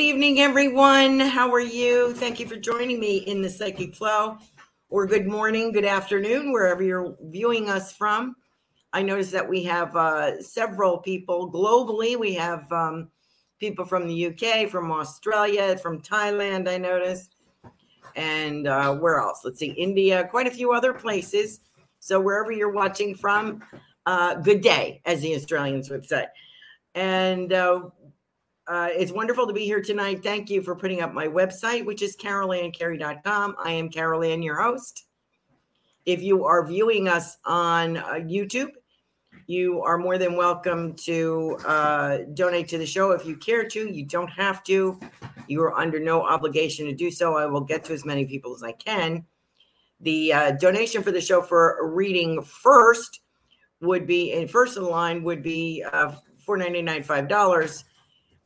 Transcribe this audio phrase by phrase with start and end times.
[0.00, 1.20] Good evening, everyone.
[1.20, 2.14] How are you?
[2.14, 4.38] Thank you for joining me in the Psychic Flow,
[4.88, 8.34] or good morning, good afternoon, wherever you're viewing us from.
[8.94, 12.18] I noticed that we have uh, several people globally.
[12.18, 13.10] We have um,
[13.58, 17.36] people from the UK, from Australia, from Thailand, I noticed.
[18.16, 19.42] And uh, where else?
[19.44, 21.60] Let's see, India, quite a few other places.
[21.98, 23.62] So, wherever you're watching from,
[24.06, 26.24] uh, good day, as the Australians would say.
[26.94, 27.90] And uh,
[28.70, 30.22] uh, it's wonderful to be here tonight.
[30.22, 33.56] Thank you for putting up my website, which is carolancarey.com.
[33.58, 35.06] I am Carol Ann, your host.
[36.06, 38.68] If you are viewing us on uh, YouTube,
[39.48, 43.90] you are more than welcome to uh, donate to the show if you care to.
[43.90, 45.00] You don't have to.
[45.48, 47.36] You are under no obligation to do so.
[47.36, 49.26] I will get to as many people as I can.
[50.00, 53.18] The uh, donation for the show for reading first
[53.80, 56.14] would be, in first in line would be uh,
[56.46, 57.84] $4.99, $5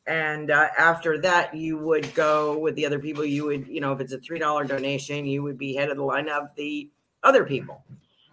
[0.07, 3.25] and uh, after that you would go with the other people.
[3.25, 5.97] You would you know if it's a three dollar donation you would be head of
[5.97, 6.91] the line of the
[7.23, 7.85] other people.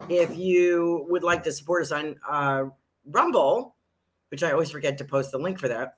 [0.09, 2.65] If you would like to support us on uh,
[3.05, 3.75] rumble
[4.29, 5.97] which i always forget to post the link for that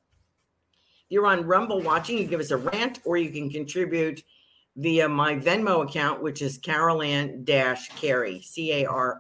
[1.06, 4.24] if you're on rumble watching you give us a rant or you can contribute
[4.78, 9.12] via my venmo account which is carolan dash carey c-a-r-o-l-a-n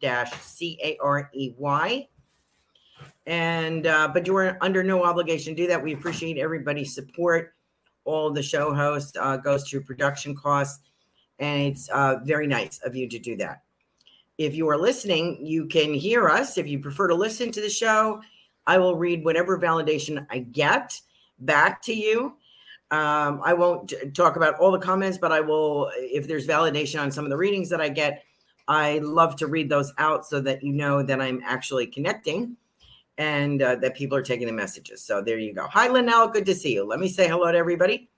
[0.00, 2.08] dash c-a-r-e-y
[3.30, 5.80] and uh, but you are under no obligation to do that.
[5.80, 7.54] We appreciate everybody's support.
[8.04, 10.80] All the show host uh, goes to production costs,
[11.38, 13.62] and it's uh, very nice of you to do that.
[14.36, 16.58] If you are listening, you can hear us.
[16.58, 18.20] If you prefer to listen to the show,
[18.66, 21.00] I will read whatever validation I get
[21.38, 22.34] back to you.
[22.90, 27.12] Um, I won't talk about all the comments, but I will, if there's validation on
[27.12, 28.24] some of the readings that I get,
[28.66, 32.56] I love to read those out so that you know that I'm actually connecting
[33.18, 35.02] and uh, that people are taking the messages.
[35.02, 35.66] So there you go.
[35.68, 36.28] Hi, Linnell.
[36.28, 36.84] Good to see you.
[36.84, 38.08] Let me say hello to everybody.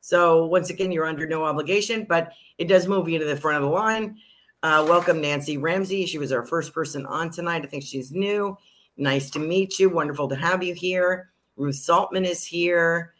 [0.00, 3.56] So once again, you're under no obligation, but it does move you to the front
[3.56, 4.16] of the line.
[4.62, 6.06] Uh, welcome, Nancy Ramsey.
[6.06, 7.62] She was our first person on tonight.
[7.62, 8.56] I think she's new.
[8.96, 9.88] Nice to meet you.
[9.88, 11.30] Wonderful to have you here.
[11.56, 13.14] Ruth Saltman is here.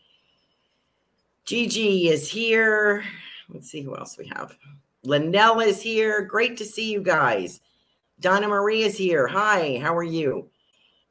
[1.45, 3.05] Gigi is here.
[3.49, 4.57] Let's see who else we have.
[5.05, 6.23] Linnell is here.
[6.23, 7.61] Great to see you guys.
[8.21, 9.29] Donna Marie is here.
[9.29, 10.51] Hi, how are you?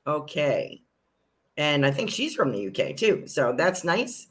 [0.08, 0.82] Okay.
[1.58, 3.24] And I think she's from the UK too.
[3.28, 4.28] So that's nice.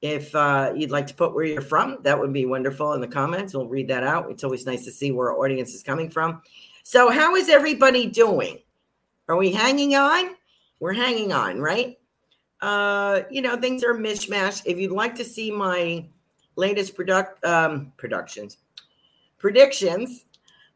[0.00, 3.08] If uh, you'd like to put where you're from, that would be wonderful in the
[3.08, 3.54] comments.
[3.54, 4.30] We'll read that out.
[4.30, 6.42] It's always nice to see where our audience is coming from.
[6.84, 8.58] So, how is everybody doing?
[9.28, 10.36] Are we hanging on?
[10.78, 11.98] We're hanging on, right?
[12.60, 14.62] Uh, you know, things are mishmash.
[14.64, 16.06] If you'd like to see my
[16.56, 18.58] latest product um, productions,
[19.38, 20.26] predictions.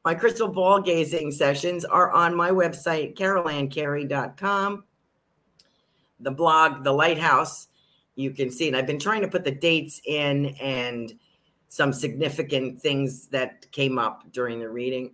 [0.05, 4.85] My crystal ball gazing sessions are on my website, carolancarey.com.
[6.21, 7.69] The blog, The Lighthouse,
[8.17, 8.69] you can see.
[8.69, 11.15] And I've been trying to put the dates in and
[11.69, 15.13] some significant things that came up during the reading.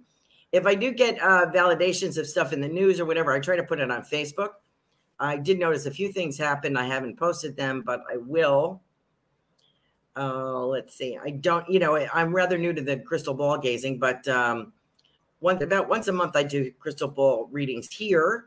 [0.52, 3.56] If I do get uh, validations of stuff in the news or whatever, I try
[3.56, 4.50] to put it on Facebook.
[5.20, 6.78] I did notice a few things happened.
[6.78, 8.82] I haven't posted them, but I will.
[10.16, 11.18] Uh, let's see.
[11.22, 14.72] I don't, you know, I'm rather new to the crystal ball gazing, but um,
[15.40, 18.46] one about once a month I do crystal ball readings here.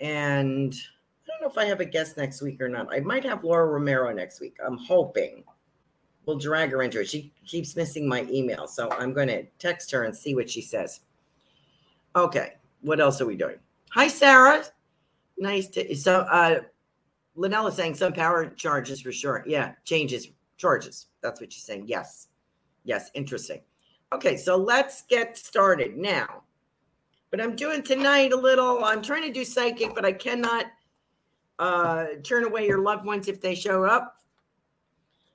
[0.00, 2.92] And I don't know if I have a guest next week or not.
[2.92, 4.56] I might have Laura Romero next week.
[4.64, 5.44] I'm hoping.
[6.26, 7.08] We'll drag her into it.
[7.08, 10.62] She keeps missing my email, so I'm going to text her and see what she
[10.62, 11.00] says.
[12.14, 13.56] Okay, what else are we doing?
[13.90, 14.64] Hi, Sarah.
[15.38, 16.60] Nice to so uh
[17.34, 19.42] Linnell is saying some power charges for sure.
[19.46, 21.06] Yeah, changes charges.
[21.22, 21.84] That's what she's saying.
[21.86, 22.28] Yes.
[22.84, 23.60] Yes, interesting.
[24.12, 26.42] Okay, so let's get started now.
[27.30, 30.66] But I'm doing tonight a little, I'm trying to do psychic, but I cannot
[31.58, 34.18] uh turn away your loved ones if they show up.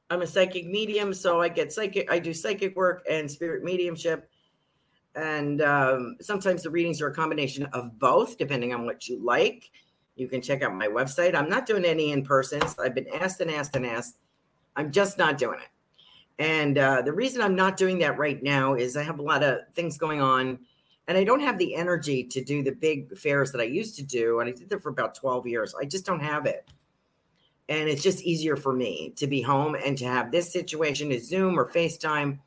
[0.09, 4.29] I'm a psychic medium, so I get psychic, I do psychic work and spirit mediumship.
[5.15, 9.71] And um, sometimes the readings are a combination of both, depending on what you like.
[10.15, 11.35] You can check out my website.
[11.35, 12.75] I'm not doing any in persons.
[12.77, 14.19] I've been asked and asked and asked.
[14.75, 15.69] I'm just not doing it.
[16.39, 19.43] And uh, the reason I'm not doing that right now is I have a lot
[19.43, 20.59] of things going on
[21.07, 24.03] and I don't have the energy to do the big fairs that I used to
[24.03, 24.39] do.
[24.39, 25.73] And I did them for about 12 years.
[25.79, 26.69] I just don't have it.
[27.69, 31.27] And it's just easier for me to be home and to have this situation is
[31.27, 32.39] Zoom or FaceTime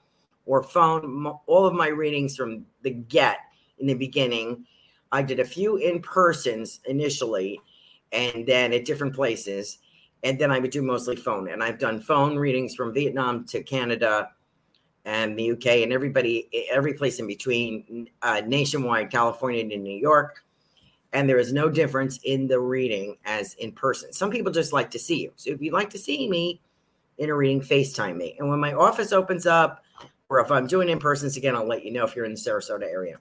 [0.47, 1.27] or phone.
[1.47, 3.39] All of my readings from the get
[3.79, 4.67] in the beginning
[5.13, 7.61] I did a few in persons initially,
[8.13, 9.79] and then at different places,
[10.23, 11.49] and then I would do mostly phone.
[11.49, 14.31] And I've done phone readings from Vietnam to Canada
[15.05, 20.45] and the UK and everybody, every place in between, uh, nationwide, California to New York.
[21.13, 24.13] And there is no difference in the reading as in person.
[24.13, 25.33] Some people just like to see you.
[25.37, 26.61] So if you'd like to see me
[27.19, 28.37] in a reading, FaceTime me.
[28.39, 29.83] And when my office opens up,
[30.29, 32.39] or if I'm doing in persons again, I'll let you know if you're in the
[32.39, 33.19] Sarasota area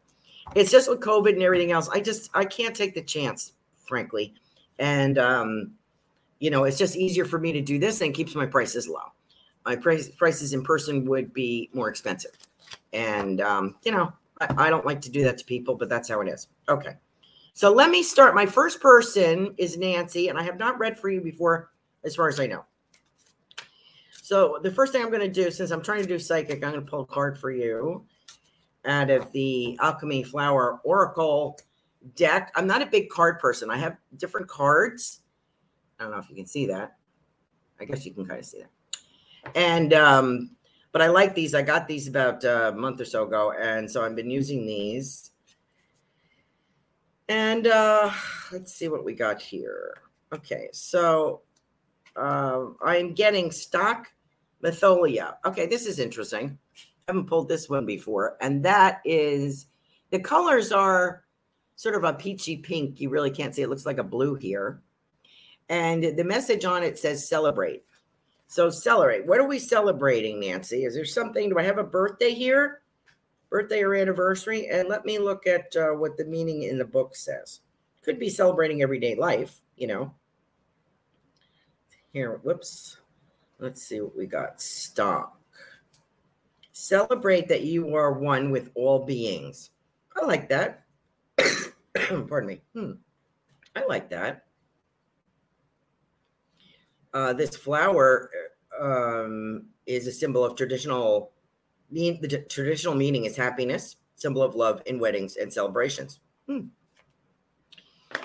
[0.55, 1.89] it's just with COVID and everything else.
[1.89, 3.53] I just I can't take the chance,
[3.87, 4.33] frankly,
[4.77, 5.71] and um,
[6.39, 9.13] you know it's just easier for me to do this and keeps my prices low.
[9.65, 12.31] My price, prices in person would be more expensive,
[12.93, 16.09] and um, you know I, I don't like to do that to people, but that's
[16.09, 16.47] how it is.
[16.67, 16.95] Okay,
[17.53, 18.35] so let me start.
[18.35, 21.71] My first person is Nancy, and I have not read for you before,
[22.03, 22.65] as far as I know.
[24.29, 26.71] So the first thing I'm going to do, since I'm trying to do psychic, I'm
[26.71, 28.05] going to pull a card for you
[28.85, 31.59] out of the Alchemy Flower Oracle
[32.15, 32.51] deck.
[32.55, 33.69] I'm not a big card person.
[33.69, 35.21] I have different cards.
[35.99, 36.97] I don't know if you can see that.
[37.79, 39.55] I guess you can kind of see that.
[39.55, 40.51] And um,
[40.91, 41.53] but I like these.
[41.53, 45.31] I got these about a month or so ago, and so I've been using these.
[47.27, 48.11] And uh,
[48.51, 49.93] let's see what we got here.
[50.33, 51.41] Okay, so
[52.15, 54.07] uh, I'm getting stock
[54.63, 55.35] Matthiola.
[55.45, 59.67] Okay, this is interesting I haven't pulled this one before, and that is
[60.11, 61.23] the colors are
[61.75, 62.99] sort of a peachy pink.
[62.99, 64.81] You really can't see it looks like a blue here.
[65.69, 67.83] And the message on it says celebrate.
[68.47, 69.27] So celebrate.
[69.27, 70.83] What are we celebrating, Nancy?
[70.83, 71.49] Is there something?
[71.49, 72.81] Do I have a birthday here?
[73.51, 74.67] Birthday or anniversary?
[74.67, 77.59] And let me look at uh, what the meaning in the book says.
[78.03, 80.13] Could be celebrating everyday life, you know.
[82.11, 82.97] Here, whoops.
[83.59, 84.59] Let's see what we got.
[84.59, 85.39] Stop.
[86.71, 89.69] Celebrate that you are one with all beings.
[90.15, 90.85] I like that.
[91.93, 92.61] Pardon me.
[92.73, 92.93] Hmm.
[93.75, 94.45] I like that.
[97.13, 98.29] Uh, this flower
[98.79, 101.31] um, is a symbol of traditional.
[101.91, 106.19] The traditional meaning is happiness, symbol of love in weddings and celebrations.
[106.47, 106.67] Hmm.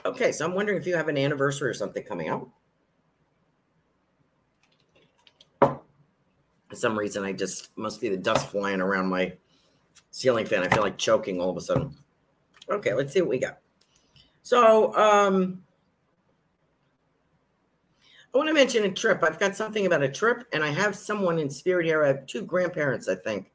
[0.04, 2.48] Okay, so I'm wondering if you have an anniversary or something coming up.
[6.68, 9.32] For some reason, I just must be the dust flying around my
[10.10, 10.62] ceiling fan.
[10.62, 11.94] I feel like choking all of a sudden.
[12.68, 13.58] Okay, let's see what we got.
[14.42, 15.62] So, um,
[18.34, 19.22] I want to mention a trip.
[19.22, 22.02] I've got something about a trip, and I have someone in spirit here.
[22.02, 23.52] I have two grandparents, I think.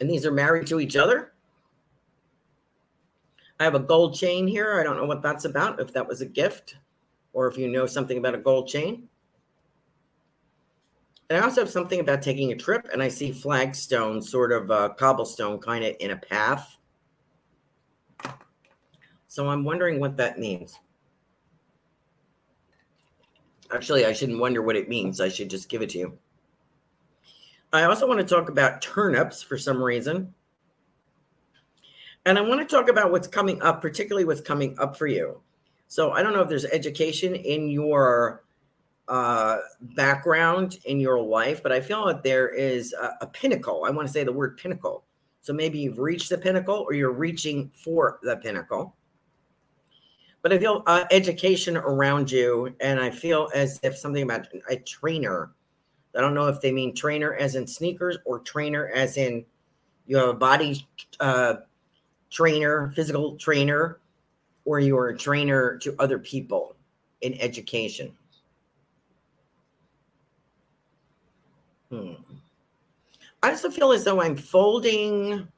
[0.00, 1.32] And these are married to each other.
[3.58, 4.78] I have a gold chain here.
[4.78, 6.76] I don't know what that's about, if that was a gift
[7.32, 9.08] or if you know something about a gold chain.
[11.30, 14.70] And I also have something about taking a trip, and I see flagstone, sort of
[14.70, 16.76] uh, cobblestone, kind of in a path.
[19.26, 20.78] So I'm wondering what that means.
[23.72, 25.20] Actually, I shouldn't wonder what it means.
[25.20, 26.18] I should just give it to you.
[27.72, 30.32] I also want to talk about turnips for some reason.
[32.24, 35.40] And I want to talk about what's coming up, particularly what's coming up for you.
[35.88, 38.44] So I don't know if there's education in your
[39.08, 43.84] uh, background in your life, but I feel that there is a, a pinnacle.
[43.86, 45.04] I want to say the word pinnacle.
[45.40, 48.96] So maybe you've reached the pinnacle or you're reaching for the pinnacle.
[50.46, 54.76] But I feel uh, education around you, and I feel as if something about a
[54.76, 55.50] trainer.
[56.16, 59.44] I don't know if they mean trainer as in sneakers or trainer as in
[60.06, 60.86] you have a body
[61.18, 61.54] uh,
[62.30, 63.98] trainer, physical trainer,
[64.64, 66.76] or you're a trainer to other people
[67.22, 68.12] in education.
[71.90, 72.12] Hmm.
[73.42, 75.48] I also feel as though I'm folding.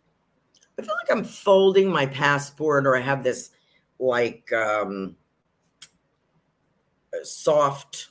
[0.78, 3.50] I feel like I'm folding my passport, or I have this
[3.98, 5.16] like um,
[7.22, 8.08] soft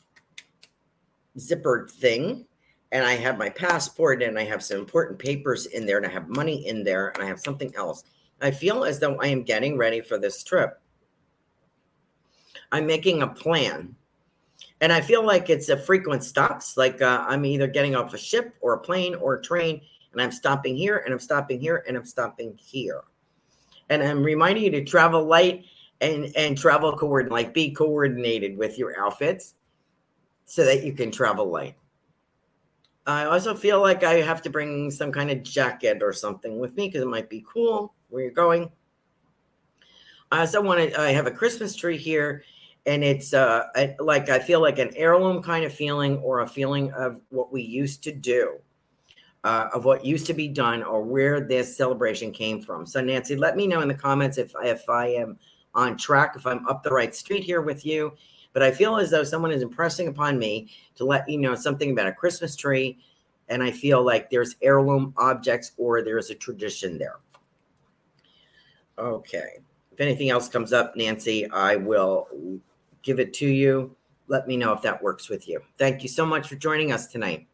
[1.38, 2.46] zippered thing.
[2.92, 6.10] And I have my passport and I have some important papers in there and I
[6.10, 8.04] have money in there and I have something else.
[8.42, 10.80] I feel as though I am getting ready for this trip.
[12.72, 13.96] I'm making a plan.
[14.80, 16.78] And I feel like it's a frequent stops.
[16.78, 19.82] Like uh, I'm either getting off a ship or a plane or a train,
[20.14, 23.02] and I'm stopping here and I'm stopping here and I'm stopping here.
[23.90, 25.66] And I'm reminding you to travel light
[26.02, 29.56] and and travel coordinate, like be coordinated with your outfits,
[30.46, 31.76] so that you can travel light.
[33.06, 36.76] I also feel like I have to bring some kind of jacket or something with
[36.76, 38.70] me because it might be cool where you're going.
[40.32, 41.00] I also want to.
[41.00, 42.44] I have a Christmas tree here
[42.88, 43.66] and it's uh
[44.00, 47.62] like I feel like an heirloom kind of feeling or a feeling of what we
[47.62, 48.58] used to do,
[49.44, 52.86] uh, of what used to be done, or where this celebration came from.
[52.86, 55.38] So Nancy, let me know in the comments if if I am
[55.78, 58.14] on track, if I'm up the right street here with you.
[58.52, 61.92] But I feel as though someone is impressing upon me to let you know something
[61.92, 62.98] about a Christmas tree,
[63.48, 67.20] and I feel like there's heirloom objects or there's a tradition there.
[68.98, 69.60] Okay.
[69.92, 72.28] If anything else comes up, Nancy, I will
[73.04, 73.96] give it to you.
[74.28, 75.62] Let me know if that works with you.
[75.78, 77.48] Thank you so much for joining us tonight.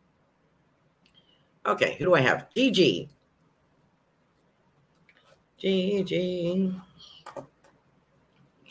[1.66, 2.48] Okay, who do I have?
[2.56, 3.10] Gigi.
[5.58, 6.74] Gigi.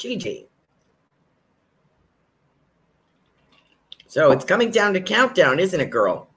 [0.03, 0.49] Gigi.
[4.09, 6.29] So it's coming down to countdown, isn't it, girl?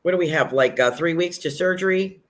[0.00, 0.54] What do we have?
[0.54, 2.22] Like uh, three weeks to surgery?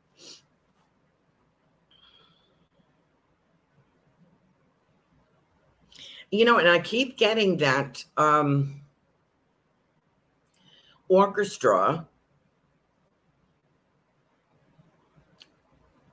[6.33, 8.83] you know, and I keep getting that um,
[11.09, 12.07] orchestra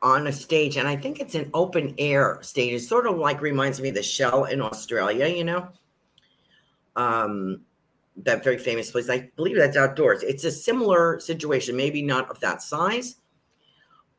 [0.05, 2.73] on a stage, and I think it's an open air stage.
[2.73, 5.67] It sort of like reminds me of the Shell in Australia, you know,
[6.95, 7.61] um,
[8.17, 9.09] that very famous place.
[9.09, 10.21] I believe that's outdoors.
[10.21, 13.15] It's a similar situation, maybe not of that size,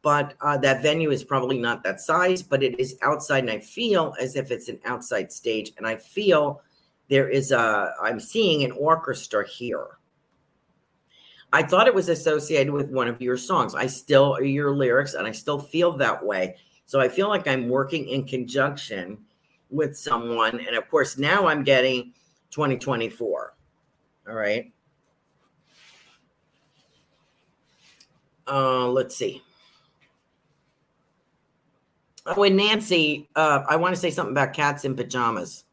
[0.03, 3.61] but uh, that venue is probably not that size, but it is outside, and I
[3.61, 6.63] feel as if it's an outside stage, and I feel
[7.09, 9.96] there is a I'm seeing an orchestra here.
[11.57, 13.75] I thought it was associated with one of your songs.
[13.75, 16.57] I still your lyrics, and I still feel that way.
[16.85, 19.17] So I feel like I'm working in conjunction
[19.71, 22.13] with someone, and of course now I'm getting
[22.51, 23.55] 2024.
[24.29, 24.71] All right.
[28.47, 29.43] Uh, let's see.
[32.27, 35.65] Oh, and Nancy, uh, I want to say something about cats in pajamas.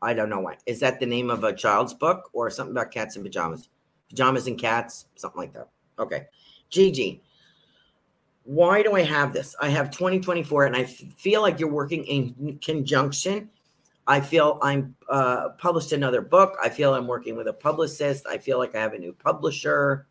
[0.00, 0.58] I don't know why.
[0.66, 3.68] Is that the name of a child's book or something about cats in pajamas?
[4.10, 5.68] Pajamas and cats, something like that.
[5.98, 6.26] Okay.
[6.68, 7.22] Gigi,
[8.44, 9.54] why do I have this?
[9.60, 13.48] I have 2024 and I feel like you're working in conjunction.
[14.06, 16.56] I feel I'm uh, published another book.
[16.62, 18.26] I feel I'm working with a publicist.
[18.26, 20.06] I feel like I have a new publisher.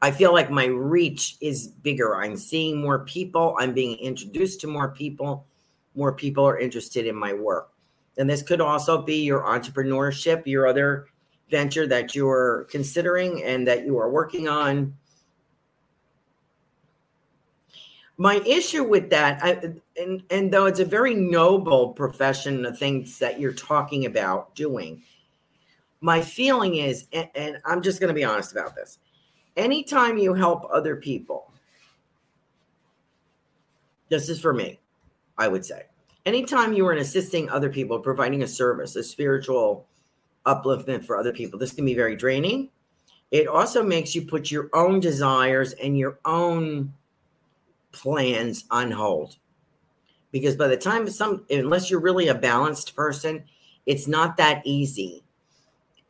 [0.00, 2.16] I feel like my reach is bigger.
[2.16, 3.56] I'm seeing more people.
[3.58, 5.46] I'm being introduced to more people.
[5.94, 7.72] More people are interested in my work.
[8.16, 11.06] And this could also be your entrepreneurship, your other
[11.50, 14.94] venture that you're considering and that you are working on.
[18.16, 23.18] My issue with that, I, and, and though it's a very noble profession, the things
[23.20, 25.02] that you're talking about doing,
[26.00, 28.98] my feeling is, and, and I'm just going to be honest about this
[29.58, 31.52] anytime you help other people,
[34.08, 34.78] this is for me,
[35.36, 35.82] I would say.
[36.24, 39.86] Anytime you are assisting other people, providing a service, a spiritual
[40.48, 42.70] upliftment for other people, this can be very draining.
[43.30, 46.94] It also makes you put your own desires and your own
[47.92, 49.36] plans on hold.
[50.32, 53.44] Because by the time some, unless you're really a balanced person,
[53.86, 55.24] it's not that easy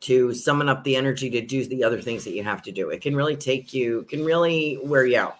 [0.01, 2.89] to summon up the energy to do the other things that you have to do.
[2.89, 5.37] It can really take you, can really wear you out.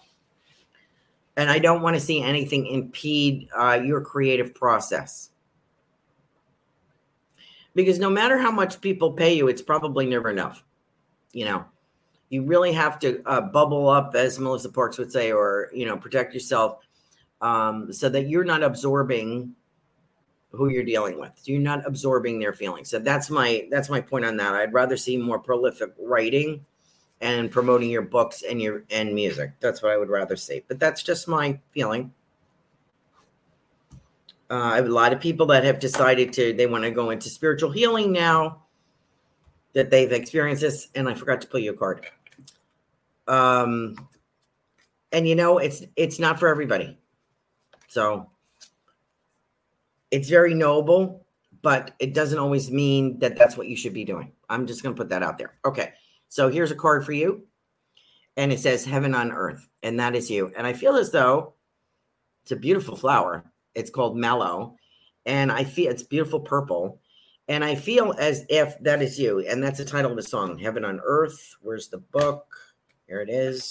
[1.36, 5.29] And I don't want to see anything impede uh, your creative process.
[7.74, 10.64] Because no matter how much people pay you, it's probably never enough.
[11.32, 11.64] You know,
[12.28, 15.96] you really have to uh, bubble up, as Melissa Parks would say, or, you know,
[15.96, 16.78] protect yourself
[17.40, 19.54] um, so that you're not absorbing
[20.52, 21.32] who you're dealing with.
[21.36, 22.90] So You're not absorbing their feelings.
[22.90, 24.54] So that's my that's my point on that.
[24.54, 26.64] I'd rather see more prolific writing
[27.20, 29.52] and promoting your books and your and music.
[29.60, 30.62] That's what I would rather see.
[30.66, 32.12] But that's just my feeling.
[34.50, 37.70] Uh, a lot of people that have decided to they want to go into spiritual
[37.70, 38.62] healing now
[39.74, 40.88] that they've experienced this.
[40.94, 42.06] And I forgot to pull you a card.
[43.28, 44.08] Um,
[45.12, 46.98] and you know it's it's not for everybody.
[47.88, 48.30] So
[50.10, 51.24] it's very noble,
[51.62, 54.32] but it doesn't always mean that that's what you should be doing.
[54.48, 55.54] I'm just going to put that out there.
[55.64, 55.92] Okay.
[56.28, 57.44] So here's a card for you.
[58.36, 59.68] And it says heaven on earth.
[59.82, 60.52] And that is you.
[60.56, 61.54] And I feel as though
[62.42, 63.44] it's a beautiful flower.
[63.74, 64.76] It's called mallow.
[65.26, 66.98] And I feel it's beautiful purple.
[67.48, 69.40] And I feel as if that is you.
[69.40, 71.56] And that's the title of the song, Heaven on Earth.
[71.62, 72.46] Where's the book?
[73.06, 73.70] Here it is.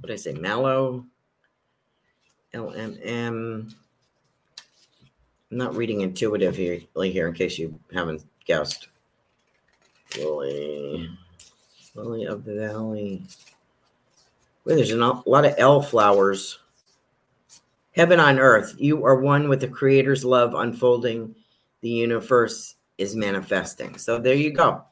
[0.00, 0.32] What did I say?
[0.32, 1.04] Mallow.
[2.52, 3.74] L M M.
[5.50, 8.88] I'm not reading intuitively here in case you haven't guessed.
[10.16, 11.10] Lily,
[11.94, 13.24] Lily of the Valley.
[14.64, 16.58] Well, there's a lot of L flowers.
[17.94, 21.32] Heaven on earth, you are one with the Creator's love unfolding.
[21.80, 23.98] The universe is manifesting.
[23.98, 24.84] So there you go.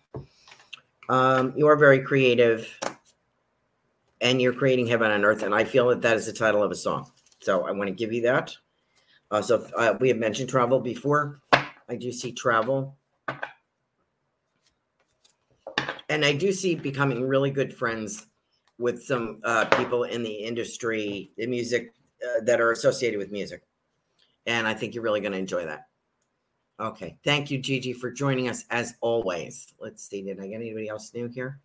[1.08, 2.72] Um, you are very creative,
[4.20, 5.42] and you're creating heaven on earth.
[5.42, 7.10] And I feel that that is the title of a song.
[7.40, 8.54] So I want to give you that.
[9.32, 11.40] Uh, so uh, we have mentioned travel before.
[11.52, 12.96] I do see travel.
[16.08, 18.26] And I do see becoming really good friends
[18.78, 23.62] with some uh, people in the industry, the music uh, that are associated with music.
[24.46, 25.86] And I think you're really going to enjoy that.
[26.80, 27.16] Okay.
[27.24, 29.72] Thank you, Gigi, for joining us as always.
[29.78, 30.22] Let's see.
[30.22, 31.60] Did I get anybody else new here?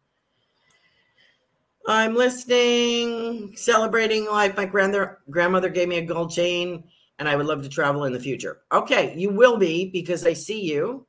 [1.87, 4.57] I'm listening, celebrating life.
[4.57, 6.83] My grandmother grandmother gave me a gold chain
[7.19, 8.59] and I would love to travel in the future.
[8.71, 11.07] Okay, you will be because I see you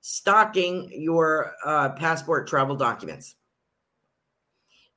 [0.00, 3.34] stocking your uh, passport travel documents.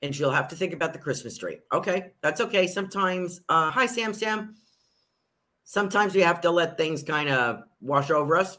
[0.02, 1.58] And you'll have to think about the Christmas tree.
[1.74, 2.68] Okay, that's okay.
[2.68, 4.56] Sometimes, uh, hi, Sam, Sam.
[5.64, 8.58] Sometimes we have to let things kind of wash over us.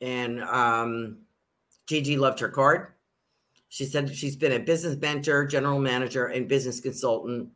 [0.00, 1.18] And um,
[1.86, 2.88] Gigi loved her card.
[3.68, 7.50] She said she's been a business mentor, general manager, and business consultant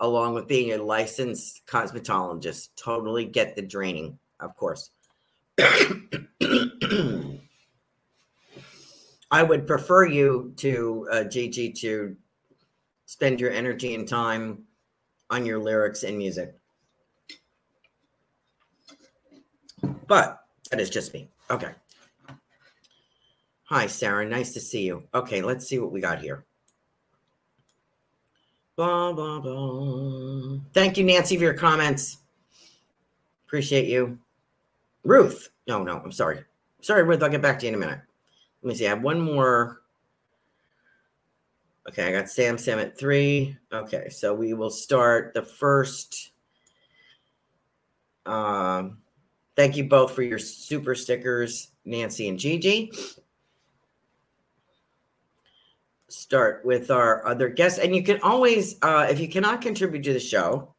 [0.00, 2.68] along with being a licensed cosmetologist.
[2.76, 4.90] Totally get the draining, of course.
[9.36, 12.16] I would prefer you to uh, Gigi to
[13.04, 14.64] spend your energy and time
[15.28, 16.54] on your lyrics and music.
[20.06, 21.28] But that is just me.
[21.50, 21.72] Okay.
[23.64, 24.24] Hi, Sarah.
[24.24, 25.02] Nice to see you.
[25.12, 26.46] Okay, let's see what we got here.
[30.72, 32.22] Thank you, Nancy, for your comments.
[33.46, 34.18] Appreciate you.
[35.04, 35.50] Ruth.
[35.68, 36.42] No, no, I'm sorry.
[36.80, 37.22] Sorry, Ruth.
[37.22, 38.00] I'll get back to you in a minute.
[38.66, 38.86] Let me see.
[38.86, 39.82] I have one more.
[41.88, 43.56] Okay, I got Sam Sam at three.
[43.72, 46.32] Okay, so we will start the first.
[48.26, 48.98] Um,
[49.54, 52.90] thank you both for your super stickers, Nancy and Gigi
[56.08, 57.78] start with our other guests.
[57.78, 60.74] And you can always, uh, if you cannot contribute to the show,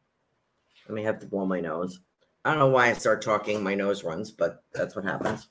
[0.86, 2.00] let me have to blow my nose.
[2.44, 5.48] I don't know why I start talking, my nose runs, but that's what happens.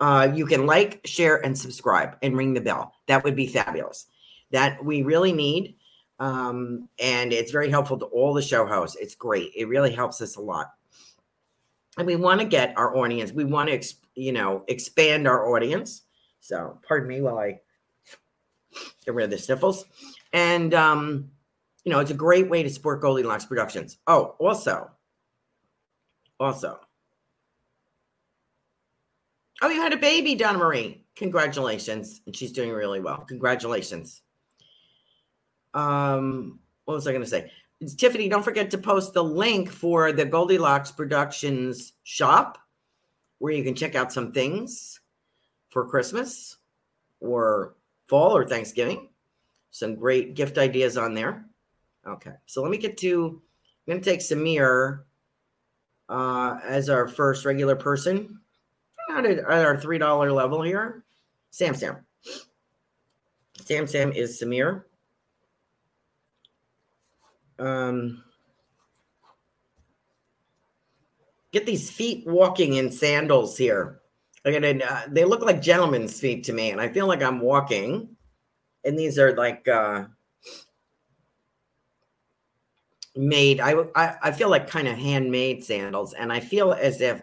[0.00, 2.94] Uh, you can like, share, and subscribe and ring the bell.
[3.06, 4.06] That would be fabulous.
[4.50, 5.76] That we really need.
[6.18, 8.96] Um, and it's very helpful to all the show hosts.
[9.00, 9.52] It's great.
[9.54, 10.72] It really helps us a lot.
[11.98, 16.02] And we want to get our audience, we want to, you know, expand our audience.
[16.40, 17.60] So, pardon me while I
[19.04, 19.84] get rid of the sniffles.
[20.32, 21.30] And, um,
[21.84, 23.98] you know, it's a great way to support Goldilocks Productions.
[24.06, 24.90] Oh, also,
[26.38, 26.80] also,
[29.62, 31.04] oh, you had a baby, Donna Marie.
[31.16, 32.22] Congratulations.
[32.26, 33.18] And she's doing really well.
[33.18, 34.22] Congratulations.
[35.74, 37.50] Um, what was I going to say?
[37.96, 42.58] Tiffany, don't forget to post the link for the Goldilocks Productions shop
[43.38, 45.00] where you can check out some things
[45.70, 46.58] for Christmas
[47.20, 47.74] or
[48.06, 49.08] fall or Thanksgiving.
[49.70, 51.46] Some great gift ideas on there.
[52.06, 53.40] Okay, so let me get to.
[53.86, 55.02] I'm going to take Samir
[56.08, 58.39] uh, as our first regular person
[59.18, 61.04] at, at our $3 level here.
[61.50, 61.98] Sam Sam.
[63.60, 64.84] Sam Sam is Samir.
[67.58, 68.24] Um,
[71.52, 74.00] get these feet walking in sandals here.
[74.44, 78.16] Again, uh, they look like gentlemen's feet to me, and I feel like I'm walking.
[78.84, 80.04] And these are like uh,
[83.14, 83.60] made.
[83.60, 87.20] I, I I feel like kind of handmade sandals, and I feel as if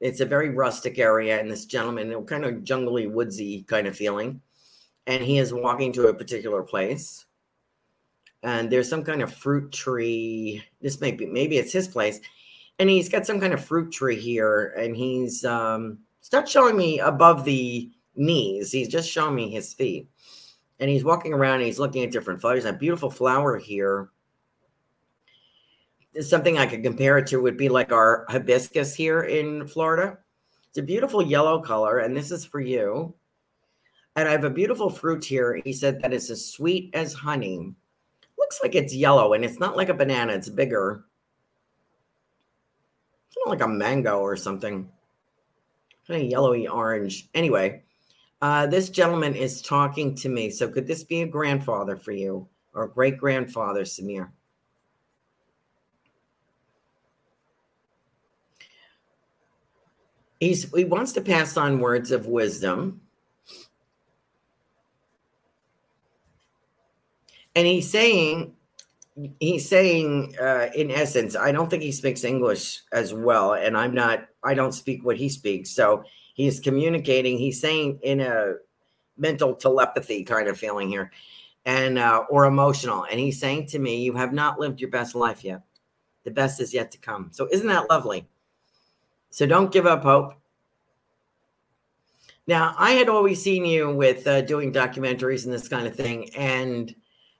[0.00, 4.40] it's a very rustic area, and this gentleman, kind of jungly, woodsy kind of feeling,
[5.06, 7.26] and he is walking to a particular place
[8.42, 10.62] and there's some kind of fruit tree.
[10.80, 12.20] This may be maybe it's his place,
[12.78, 16.76] and he's got some kind of fruit tree here, and he's um it's not showing
[16.76, 18.72] me above the knees.
[18.72, 20.08] He's just showing me his feet,
[20.78, 21.56] and he's walking around.
[21.56, 22.64] and he's looking at different flowers.
[22.64, 24.10] A beautiful flower here.
[26.20, 30.18] Something I could compare it to would be like our hibiscus here in Florida.
[30.68, 33.14] It's a beautiful yellow color, and this is for you.
[34.16, 35.60] And I have a beautiful fruit here.
[35.64, 37.74] He said that it's as sweet as honey
[38.48, 41.04] looks like it's yellow and it's not like a banana, it's bigger.
[43.28, 44.88] It's not like a mango or something.
[46.06, 47.28] Kind of yellowy orange.
[47.34, 47.82] Anyway,
[48.40, 50.48] uh, this gentleman is talking to me.
[50.48, 54.30] So could this be a grandfather for you or a great grandfather, Samir?
[60.40, 63.00] He's, he wants to pass on words of wisdom.
[67.54, 68.54] and he's saying
[69.40, 73.92] he's saying uh, in essence i don't think he speaks english as well and i'm
[73.92, 75.70] not i don't speak what he speaks.
[75.70, 78.54] So he's communicating he's saying in a
[79.16, 81.10] mental telepathy kind of feeling here
[81.64, 83.04] and uh, or emotional.
[83.10, 85.62] And he's saying to me you have not lived your best life yet.
[86.24, 87.30] The best is yet to come.
[87.32, 88.28] So isn't that lovely
[89.30, 90.34] so don't give up hope
[92.46, 96.28] now i had always seen you with uh, doing documentaries and this kind of thing
[96.34, 96.94] and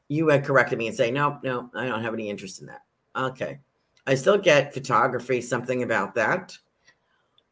[0.08, 2.82] you had corrected me and say, no, no, I don't have any interest in that.
[3.14, 3.60] Okay.
[4.06, 6.56] I still get photography, something about that.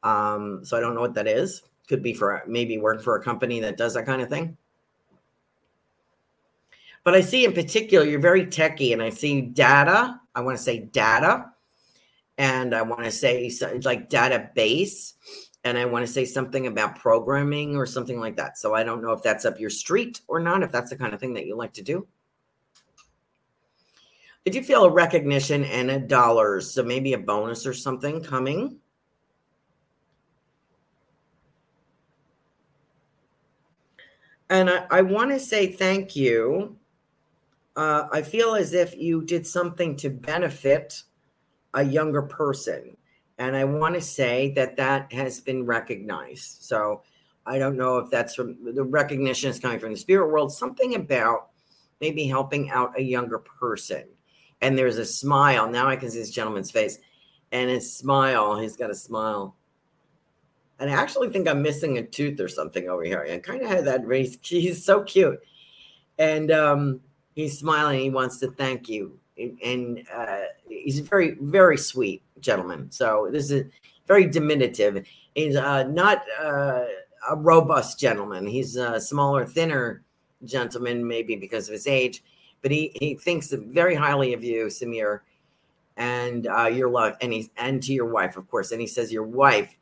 [0.03, 1.63] Um, so I don't know what that is.
[1.87, 4.57] Could be for maybe work for a company that does that kind of thing.
[7.05, 10.21] But I see in particular, you're very techy, and I see data.
[10.35, 11.53] I want to say data,
[12.39, 13.51] and I want to say
[13.83, 15.15] like database,
[15.65, 18.59] and I want to say something about programming or something like that.
[18.59, 21.15] So I don't know if that's up your street or not, if that's the kind
[21.15, 22.07] of thing that you like to do.
[24.45, 26.71] Did you feel a recognition and a dollars?
[26.71, 28.79] So maybe a bonus or something coming?
[34.49, 36.77] And I, I want to say thank you.
[37.75, 41.03] Uh, I feel as if you did something to benefit
[41.77, 42.97] a younger person.
[43.39, 46.63] And I want to say that that has been recognized.
[46.63, 47.03] So
[47.47, 50.97] I don't know if that's from the recognition is coming from the spirit world, something
[50.97, 51.51] about
[52.01, 54.07] maybe helping out a younger person
[54.61, 55.71] and there's a smile.
[55.71, 56.99] Now I can see this gentleman's face,
[57.53, 58.59] and his smile.
[58.59, 59.55] He's got a smile.
[60.79, 63.27] And I actually think I'm missing a tooth or something over here.
[63.31, 64.37] I kind of had that race.
[64.43, 65.41] He's so cute,
[66.19, 67.01] and um,
[67.35, 68.01] he's smiling.
[68.01, 70.45] He wants to thank you, and, uh,
[70.87, 72.91] he's a very, very sweet gentleman.
[72.91, 73.71] So this is
[74.07, 75.07] very diminutive.
[75.35, 76.85] He's uh, not uh,
[77.29, 78.47] a robust gentleman.
[78.47, 80.03] He's a smaller, thinner
[80.45, 82.23] gentleman, maybe because of his age
[82.63, 85.21] but he he thinks very highly of you, Samir,
[85.97, 88.73] and uh, your love, and he's and to your wife, of course.
[88.73, 89.73] And he says your wife.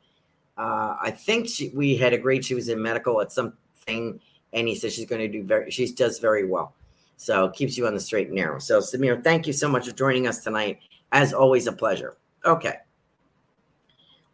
[0.55, 4.19] Uh, I think she, we had agreed she was in medical at something,
[4.53, 5.71] and he says she's going to do very.
[5.71, 6.75] She does very well,
[7.17, 8.59] so keeps you on the straight and narrow.
[8.59, 10.79] So Samir, thank you so much for joining us tonight.
[11.11, 12.17] As always, a pleasure.
[12.45, 12.75] Okay,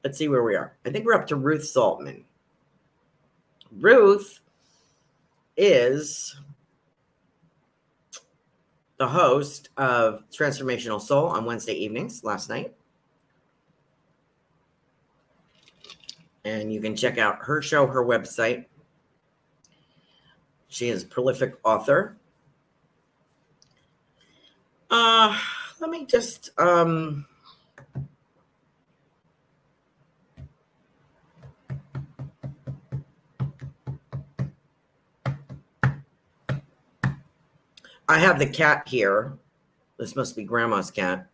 [0.04, 0.76] let's see where we are.
[0.86, 2.24] I think we're up to Ruth Saltman.
[3.80, 4.40] Ruth
[5.56, 6.36] is
[8.98, 12.74] the host of Transformational Soul on Wednesday evenings last night.
[16.44, 18.66] And you can check out her show, her website.
[20.68, 22.18] She is a prolific author.
[24.90, 25.38] Uh,
[25.82, 27.26] let me just um,
[38.08, 39.34] I have the cat here.
[39.98, 41.28] This must be grandma's cat.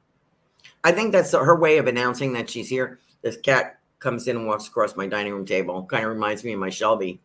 [0.83, 2.99] I think that's her way of announcing that she's here.
[3.21, 5.83] This cat comes in and walks across my dining room table.
[5.83, 7.19] Kind of reminds me of my Shelby.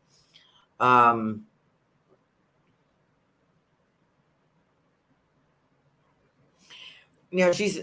[0.80, 1.44] Um,
[7.32, 7.80] you know, she's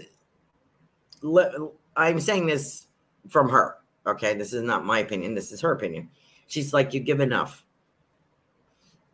[1.96, 2.86] I'm saying this
[3.28, 3.76] from her.
[4.06, 5.34] Okay, this is not my opinion.
[5.34, 6.08] This is her opinion.
[6.46, 7.64] She's like, you give enough.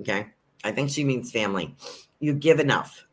[0.01, 0.29] Okay,
[0.63, 1.75] I think she means family.
[2.21, 3.05] You give enough.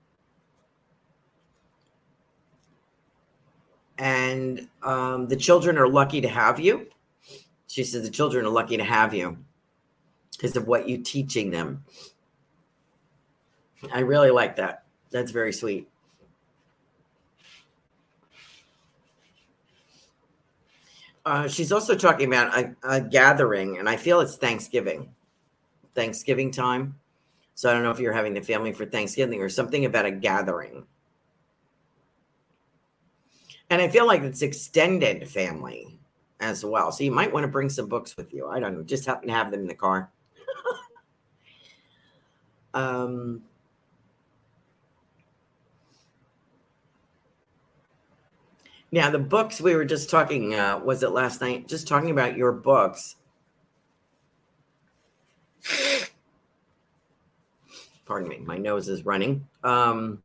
[3.98, 6.88] And um, the children are lucky to have you.
[7.68, 9.38] She says the children are lucky to have you
[10.36, 11.86] because of what you're teaching them.
[13.94, 14.84] I really like that.
[15.10, 15.90] That's very sweet.
[21.26, 25.10] Uh, she's also talking about a, a, gathering, and I feel it's Thanksgiving,
[25.96, 26.96] Thanksgiving time.
[27.56, 30.12] So I don't know if you're having the family for Thanksgiving or something about a
[30.12, 30.86] gathering.
[33.70, 35.98] And I feel like it's extended family
[36.40, 36.92] as well.
[36.92, 38.48] So you might want to bring some books with you.
[38.48, 40.12] I don't know, just happen to have them in the car.
[42.74, 43.44] um,
[48.94, 51.68] Now, the books we were just talking, uh, was it last night?
[51.68, 53.16] Just talking about your books.
[58.06, 59.48] Pardon me, my nose is running.
[59.64, 60.22] Um,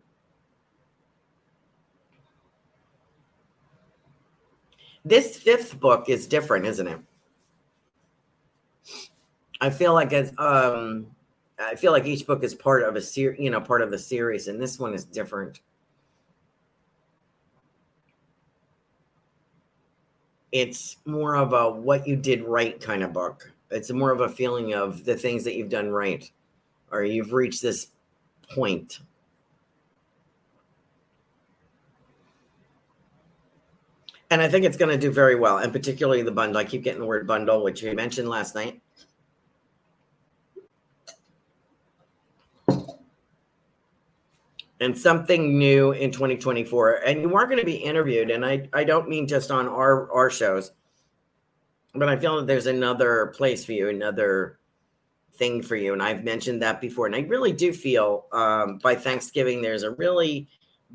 [5.02, 6.98] this fifth book is different, isn't it?
[9.62, 11.06] I feel like it's um
[11.58, 13.98] I feel like each book is part of a series, you know, part of the
[13.98, 15.62] series, and this one is different.
[20.52, 23.52] It's more of a what you did right kind of book.
[23.70, 26.30] It's more of a feeling of the things that you've done right
[26.90, 27.88] or you've reached this
[28.50, 29.00] point.
[34.30, 36.58] And I think it's going to do very well, and particularly the bundle.
[36.58, 38.80] I keep getting the word bundle, which you mentioned last night.
[44.80, 48.84] And something new in 2024 and you are going to be interviewed and i i
[48.84, 50.72] don't mean just on our our shows
[51.94, 54.58] but i feel that there's another place for you another
[55.34, 58.94] thing for you and i've mentioned that before and i really do feel um, by
[58.94, 60.48] thanksgiving there's a really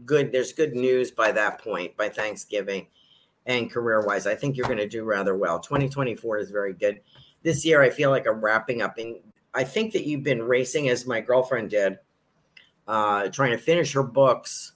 [0.05, 2.87] good there's good news by that point by thanksgiving
[3.45, 5.59] and career wise i think you're going to do rather well.
[5.59, 6.99] 2024 is very good.
[7.43, 9.17] This year i feel like i'm wrapping up and
[9.53, 11.99] i think that you've been racing as my girlfriend did
[12.87, 14.73] uh, trying to finish her books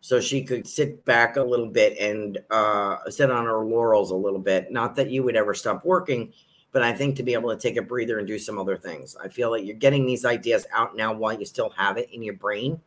[0.00, 4.16] so she could sit back a little bit and uh, sit on her laurels a
[4.16, 4.70] little bit.
[4.70, 6.32] Not that you would ever stop working,
[6.72, 9.16] but I think to be able to take a breather and do some other things.
[9.22, 12.22] I feel like you're getting these ideas out now while you still have it in
[12.22, 12.80] your brain.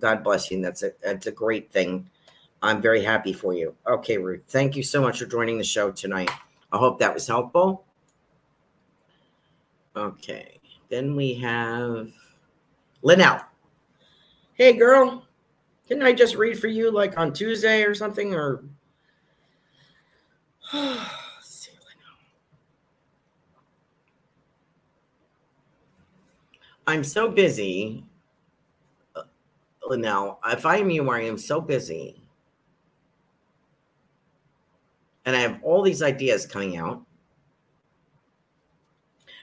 [0.00, 0.60] God bless you.
[0.60, 2.08] that's a that's a great thing.
[2.62, 3.74] I'm very happy for you.
[3.86, 4.42] Okay, Ruth.
[4.48, 6.30] Thank you so much for joining the show tonight.
[6.72, 7.84] I hope that was helpful.
[9.96, 10.58] Okay.
[10.88, 12.10] Then we have
[13.02, 13.40] Linnell
[14.60, 15.26] hey girl,
[15.88, 18.34] can I just read for you like on Tuesday or something?
[18.34, 18.62] Or
[26.86, 28.04] I'm so busy.
[29.16, 29.22] Uh,
[29.96, 32.20] now, if I am you, I am so busy.
[35.24, 37.00] And I have all these ideas coming out.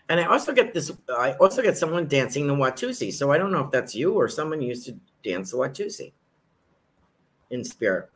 [0.09, 0.91] And I also get this.
[1.09, 3.13] I also get someone dancing the Watusi.
[3.13, 6.13] So I don't know if that's you or someone used to dance the Watusi
[7.49, 8.09] in spirit.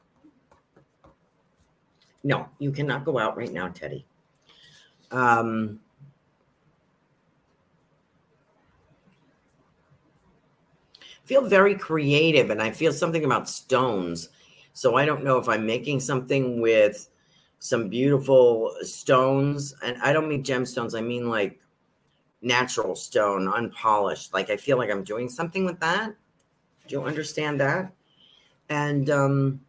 [2.23, 4.05] No, you cannot go out right now, Teddy.
[5.09, 5.79] Um,
[11.25, 14.29] feel very creative, and I feel something about stones.
[14.73, 17.09] So I don't know if I'm making something with
[17.59, 20.97] some beautiful stones, and I don't mean gemstones.
[20.97, 21.59] I mean like
[22.41, 24.33] natural stone, unpolished.
[24.33, 26.13] Like I feel like I'm doing something with that.
[26.87, 27.91] Do you understand that?
[28.69, 29.61] And um,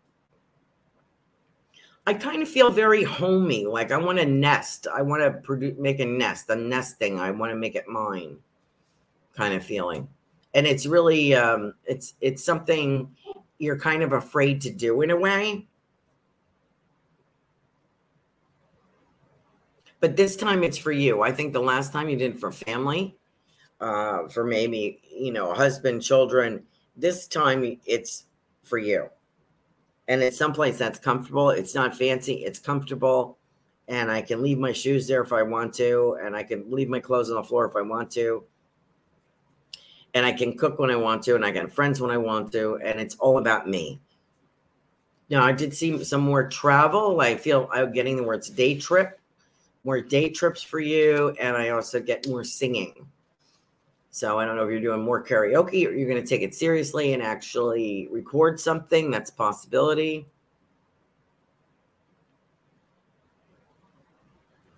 [2.07, 3.67] I kind of feel very homey.
[3.67, 4.87] Like I want to nest.
[4.93, 7.21] I want to produce, make a nest, a nesting.
[7.21, 8.37] I want to make it mine,
[9.37, 10.09] kind of feeling.
[10.55, 13.11] And it's really, um, it's it's something
[13.59, 15.67] you're kind of afraid to do in a way
[20.03, 21.23] but this time it's for you.
[21.23, 23.17] I think the last time you did for family,
[23.81, 26.65] uh, for maybe you know husband, children.
[26.97, 28.25] This time it's
[28.65, 29.09] for you,
[30.09, 31.51] and it's someplace that's comfortable.
[31.51, 32.45] It's not fancy.
[32.45, 33.39] It's comfortable,
[33.87, 36.89] and I can leave my shoes there if I want to, and I can leave
[36.89, 38.43] my clothes on the floor if I want to.
[40.15, 42.53] And I can cook when I want to, and I got friends when I want
[42.53, 44.01] to, and it's all about me.
[45.31, 47.21] Now, I did see some more travel.
[47.21, 49.19] I feel I'm getting the words day trip
[49.85, 53.07] more day trips for you, and I also get more singing.
[54.11, 56.55] So I don't know if you're doing more karaoke or you're going to take it
[56.55, 59.11] seriously and actually record something.
[59.11, 60.27] That's a possibility.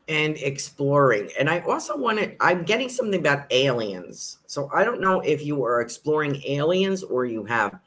[0.07, 1.31] And exploring.
[1.39, 4.39] And I also wanted, I'm getting something about aliens.
[4.47, 7.81] So I don't know if you are exploring aliens or you have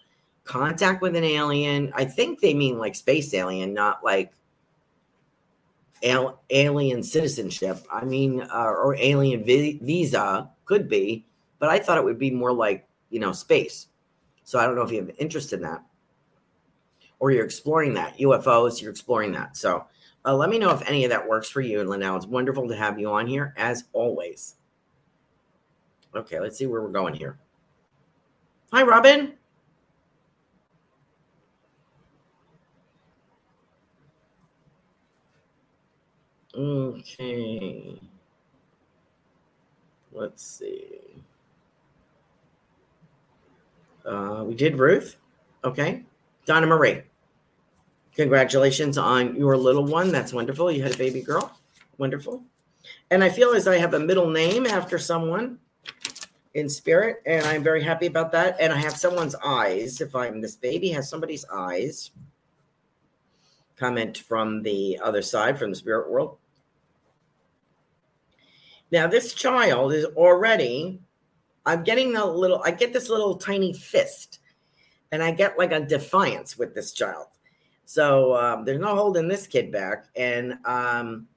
[0.44, 1.94] contact with an alien.
[1.96, 4.34] I think they mean like space alien, not like
[6.04, 7.80] al- alien citizenship.
[7.92, 11.26] I mean, uh, or alien vi- visa could be,
[11.60, 13.88] but I thought it would be more like, you know, space.
[14.44, 15.84] So I don't know if you have interest in that
[17.20, 19.58] or you're exploring that UFOs, you're exploring that.
[19.58, 19.86] So
[20.26, 22.16] uh, let me know if any of that works for you, And Linnell.
[22.16, 24.56] It's wonderful to have you on here as always.
[26.16, 27.38] Okay, let's see where we're going here.
[28.74, 29.34] Hi, Robin.
[36.58, 38.00] Okay.
[40.12, 41.24] Let's see.
[44.04, 45.18] Uh, we did Ruth.
[45.64, 46.04] Okay.
[46.46, 47.04] Donna Marie.
[48.16, 50.12] Congratulations on your little one.
[50.12, 50.72] That's wonderful.
[50.72, 51.56] You had a baby girl.
[52.00, 52.42] Wonderful.
[53.12, 55.60] And I feel as I have a middle name after someone
[56.56, 58.58] in spirit, and I'm very happy about that.
[58.60, 60.02] And I have someone's eyes.
[60.02, 62.10] If I'm this baby has somebody's eyes.
[63.76, 66.38] Comment from the other side, from the spirit world.
[68.92, 71.02] Now, this child is already,
[71.66, 74.40] I'm getting a little, I get this little tiny fist,
[75.12, 77.28] and I get like a defiance with this child.
[77.86, 80.08] So um, there's no holding this kid back.
[80.16, 81.28] And um,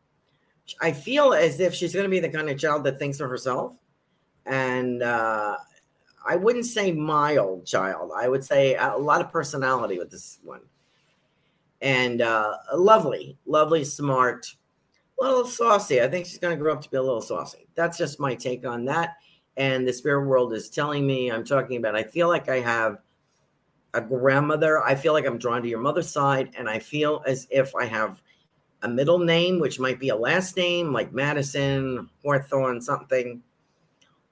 [0.81, 3.31] I feel as if she's going to be the kind of child that thinks of
[3.31, 3.77] herself.
[4.47, 5.57] And uh,
[6.27, 8.11] I wouldn't say mild child.
[8.17, 10.63] I would say a lot of personality with this one.
[11.81, 14.55] And uh, lovely, lovely, smart,
[15.21, 16.01] a little saucy.
[16.01, 17.67] I think she's going to grow up to be a little saucy.
[17.75, 19.17] That's just my take on that.
[19.57, 22.99] And the spirit world is telling me I'm talking about, I feel like I have
[23.95, 24.83] a grandmother.
[24.83, 27.85] I feel like I'm drawn to your mother's side, and I feel as if I
[27.85, 28.23] have
[28.83, 33.43] a middle name, which might be a last name, like Madison, Hawthorne, something.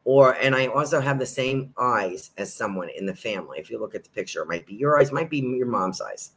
[0.04, 3.58] Or, and I also have the same eyes as someone in the family.
[3.58, 6.00] If you look at the picture, it might be your eyes, might be your mom's
[6.00, 6.30] eyes.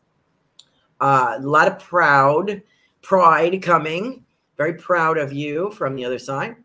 [1.00, 2.62] Uh, a lot of proud,
[3.02, 4.26] pride coming.
[4.62, 6.56] Very proud of you from the other side.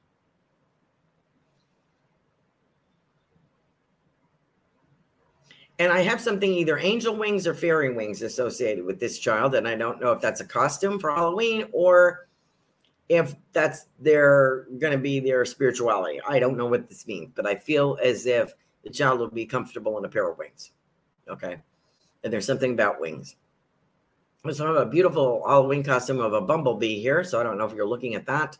[5.78, 9.54] And I have something either angel wings or fairy wings associated with this child.
[9.54, 12.28] And I don't know if that's a costume for Halloween or
[13.08, 16.20] if that's their going to be their spirituality.
[16.28, 18.52] I don't know what this means, but I feel as if
[18.84, 20.72] the child will be comfortable in a pair of wings.
[21.30, 21.56] Okay.
[22.24, 23.36] And there's something about wings.
[24.52, 27.24] So I have a beautiful Halloween costume of a bumblebee here.
[27.24, 28.56] So I don't know if you're looking at that.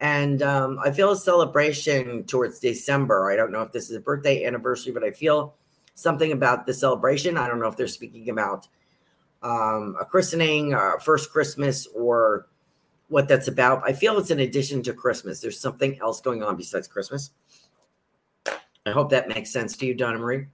[0.00, 3.30] And um, I feel a celebration towards December.
[3.30, 5.54] I don't know if this is a birthday anniversary, but I feel
[5.94, 7.36] something about the celebration.
[7.36, 8.66] I don't know if they're speaking about
[9.42, 12.48] um, a christening, uh, first Christmas, or
[13.08, 13.82] what that's about.
[13.84, 15.40] I feel it's in addition to Christmas.
[15.40, 17.30] There's something else going on besides Christmas.
[18.86, 20.46] I hope that makes sense to you, Donna Marie.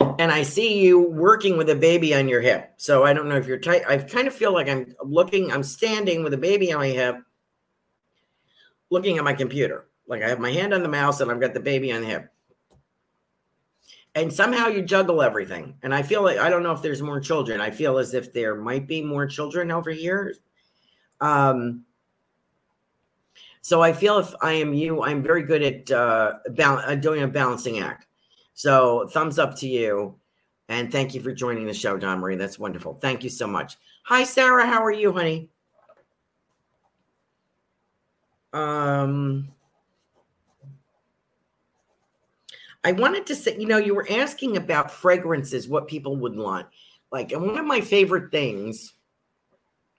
[0.00, 2.74] And I see you working with a baby on your hip.
[2.76, 3.82] So I don't know if you're tight.
[3.88, 7.16] I kind of feel like I'm looking, I'm standing with a baby on my hip,
[8.90, 9.88] looking at my computer.
[10.06, 12.08] Like I have my hand on the mouse and I've got the baby on the
[12.08, 12.32] hip.
[14.14, 15.74] And somehow you juggle everything.
[15.82, 17.60] And I feel like I don't know if there's more children.
[17.60, 20.34] I feel as if there might be more children over here.
[21.20, 21.84] Um,
[23.60, 27.22] so I feel if I am you, I'm very good at uh, bal- uh, doing
[27.22, 28.06] a balancing act.
[28.56, 30.16] So thumbs up to you.
[30.68, 32.36] And thank you for joining the show, Don Marie.
[32.36, 32.94] That's wonderful.
[32.94, 33.76] Thank you so much.
[34.06, 34.66] Hi, Sarah.
[34.66, 35.48] How are you, honey?
[38.52, 39.48] Um,
[42.82, 46.66] I wanted to say, you know, you were asking about fragrances, what people would want.
[47.12, 48.94] Like, and one of my favorite things,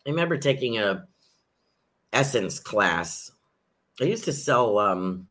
[0.05, 1.07] I remember taking a
[2.11, 3.31] essence class.
[4.01, 5.27] I used to sell um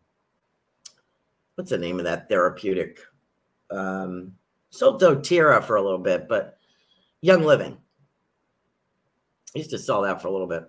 [1.57, 3.01] what's the name of that therapeutic?
[3.71, 4.33] Um
[4.73, 6.59] doTERRA for a little bit, but
[7.23, 7.79] Young Living.
[9.55, 10.65] I used to sell that for a little bit.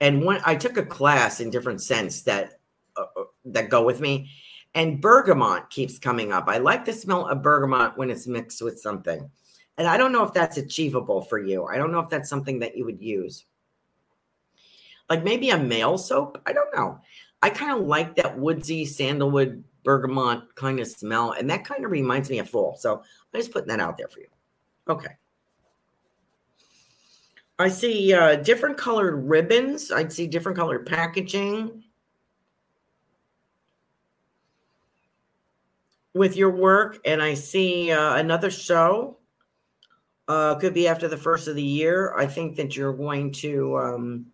[0.00, 2.60] And when I took a class in different scents that
[2.96, 4.30] uh, uh that go with me,
[4.74, 6.44] and bergamot keeps coming up.
[6.48, 9.28] I like the smell of bergamot when it's mixed with something.
[9.78, 11.64] And I don't know if that's achievable for you.
[11.64, 13.46] I don't know if that's something that you would use.
[15.08, 16.40] Like maybe a male soap.
[16.46, 17.00] I don't know.
[17.42, 21.32] I kind of like that woodsy sandalwood bergamot kind of smell.
[21.32, 22.76] And that kind of reminds me of fall.
[22.76, 24.28] So I'm just putting that out there for you.
[24.88, 25.16] Okay.
[27.58, 29.90] I see uh, different colored ribbons.
[29.90, 31.84] I see different colored packaging.
[36.12, 39.16] with your work and I see uh, another show
[40.28, 42.14] Uh, could be after the first of the year.
[42.16, 44.26] I think that you're going to um,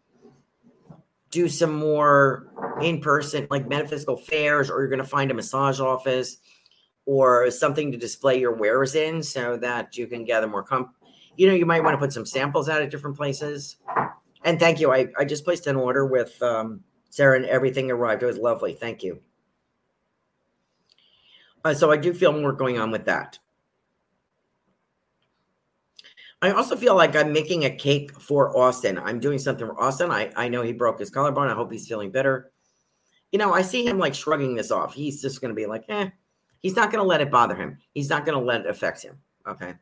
[1.30, 2.48] do some more
[2.80, 6.38] in person, like metaphysical fairs, or you're going to find a massage office
[7.04, 10.90] or something to display your wares in so that you can gather more comp.
[11.36, 13.76] You know, you might want to put some samples out at different places.
[14.44, 14.92] And thank you.
[14.92, 18.22] I, I just placed an order with um, Sarah and everything arrived.
[18.22, 18.74] It was lovely.
[18.74, 19.20] Thank you.
[21.64, 23.38] Uh, so I do feel more going on with that.
[26.46, 28.98] I also feel like I'm making a cake for Austin.
[28.98, 30.10] I'm doing something for Austin.
[30.10, 31.48] I, I know he broke his collarbone.
[31.48, 32.52] I hope he's feeling better.
[33.32, 34.94] You know, I see him like shrugging this off.
[34.94, 36.10] He's just going to be like, eh,
[36.60, 37.78] he's not going to let it bother him.
[37.92, 39.18] He's not going to let it affect him.
[39.46, 39.74] Okay.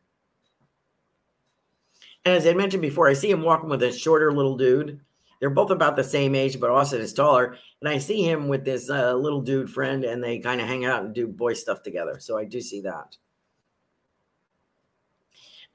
[2.24, 5.00] And as I mentioned before, I see him walking with a shorter little dude.
[5.40, 7.56] They're both about the same age, but Austin is taller.
[7.80, 10.86] And I see him with this uh, little dude friend, and they kind of hang
[10.86, 12.16] out and do boy stuff together.
[12.18, 13.16] So I do see that.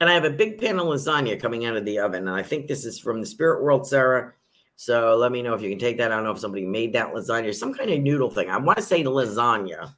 [0.00, 2.26] And I have a big pan of lasagna coming out of the oven.
[2.26, 4.32] And I think this is from the spirit world, Sarah.
[4.76, 6.10] So let me know if you can take that.
[6.10, 8.48] I don't know if somebody made that lasagna, some kind of noodle thing.
[8.48, 9.94] I want to say lasagna,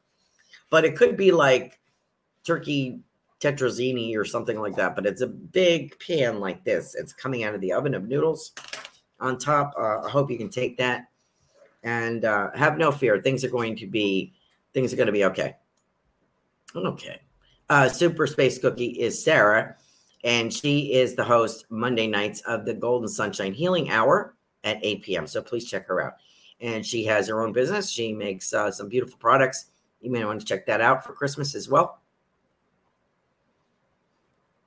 [0.71, 1.79] but it could be like
[2.45, 2.99] turkey
[3.39, 4.97] tetrazzini or something like that.
[4.97, 6.97] But it's a big pan like this.
[6.97, 8.53] It's coming out of the oven of noodles
[9.21, 9.73] on top.
[9.79, 11.07] Uh, I hope you can take that
[11.85, 13.21] and uh, have no fear.
[13.21, 14.35] Things are going to be
[14.75, 15.55] things are going to be okay.
[16.75, 17.21] Okay.
[17.69, 19.77] Uh, Super Space Cookie is Sarah
[20.25, 25.03] and she is the host Monday nights of the Golden Sunshine Healing Hour at 8
[25.03, 25.27] p.m.
[25.27, 26.15] So please check her out.
[26.61, 27.91] And she has her own business.
[27.91, 29.67] She makes uh, some beautiful products.
[30.01, 32.01] You may want to check that out for Christmas as well.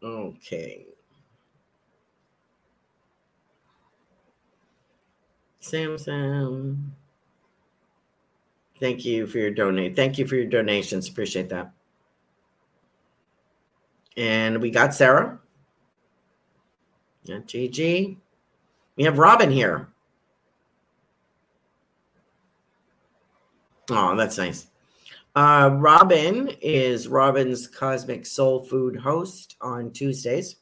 [0.04, 0.86] Okay.
[5.62, 6.94] Sam Sam.
[8.80, 9.96] Thank you for your donate.
[9.96, 11.08] Thank you for your donations.
[11.08, 11.72] Appreciate that.
[14.18, 15.40] And we got Sarah.
[17.26, 18.20] Yeah, Gigi.
[18.96, 19.90] We have Robin here.
[23.90, 24.68] Oh, that's nice.
[25.36, 30.58] Uh, Robin is Robin's Cosmic Soul Food host on Tuesdays.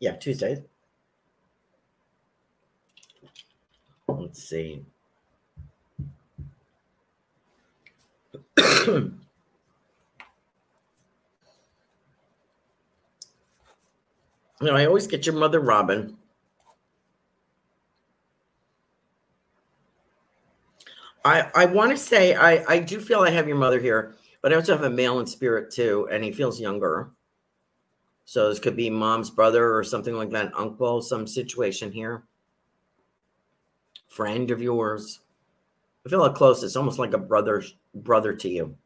[0.00, 0.58] Yeah, Tuesdays.
[4.06, 4.84] Let's see.
[14.62, 16.16] You know, I always get your mother, Robin.
[21.24, 24.52] I I want to say I I do feel I have your mother here, but
[24.52, 27.10] I also have a male in spirit too, and he feels younger.
[28.24, 32.22] So this could be mom's brother or something like that, uncle, some situation here.
[34.06, 35.22] Friend of yours.
[36.06, 36.62] I feel like close.
[36.62, 38.76] It's almost like a brother brother to you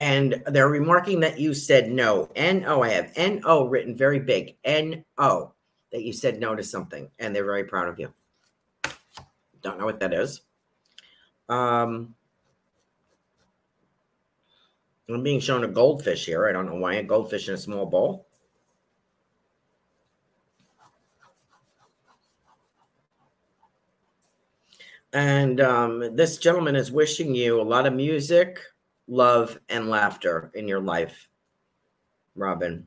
[0.00, 2.28] and they're remarking that you said no.
[2.36, 4.56] N-O, I have N-O written very big.
[4.64, 5.52] N-O,
[5.92, 8.12] that you said no to something, and they're very proud of you.
[9.62, 10.42] Don't know what that is.
[11.48, 12.14] Um,
[15.08, 16.46] I'm being shown a goldfish here.
[16.46, 18.26] I don't know why a goldfish in a small bowl.
[25.12, 28.58] And um, this gentleman is wishing you a lot of music
[29.08, 31.28] love, and laughter in your life,
[32.34, 32.86] Robin?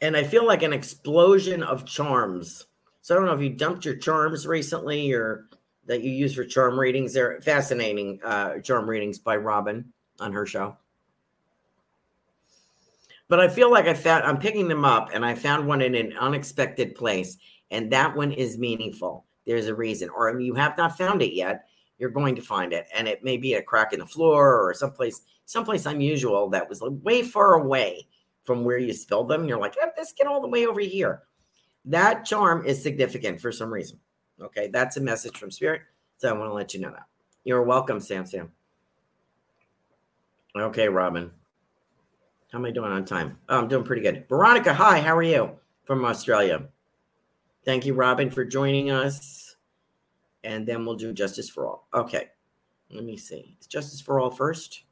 [0.00, 2.66] And I feel like an explosion of charms.
[3.00, 5.48] So I don't know if you dumped your charms recently or
[5.86, 7.12] that you use for charm readings.
[7.12, 10.76] They're fascinating uh, charm readings by Robin on her show.
[13.28, 15.94] But I feel like I found I'm picking them up and I found one in
[15.94, 17.38] an unexpected place
[17.74, 19.26] and that one is meaningful.
[19.46, 21.66] There's a reason, or you have not found it yet.
[21.98, 24.74] You're going to find it, and it may be a crack in the floor or
[24.74, 28.06] someplace, someplace unusual that was way far away
[28.44, 29.46] from where you spilled them.
[29.46, 31.22] You're like, eh, let's get all the way over here.
[31.84, 33.98] That charm is significant for some reason.
[34.40, 35.82] Okay, that's a message from spirit.
[36.18, 37.06] So I want to let you know that.
[37.44, 38.50] You're welcome, Sam Sam.
[40.56, 41.30] Okay, Robin.
[42.52, 43.38] How am I doing on time?
[43.48, 44.26] Oh, I'm doing pretty good.
[44.28, 46.68] Veronica, hi, how are you from Australia?
[47.64, 49.56] Thank you, Robin, for joining us.
[50.42, 51.88] And then we'll do Justice for All.
[51.94, 52.28] Okay.
[52.90, 53.56] Let me see.
[53.60, 54.84] Is Justice for All first?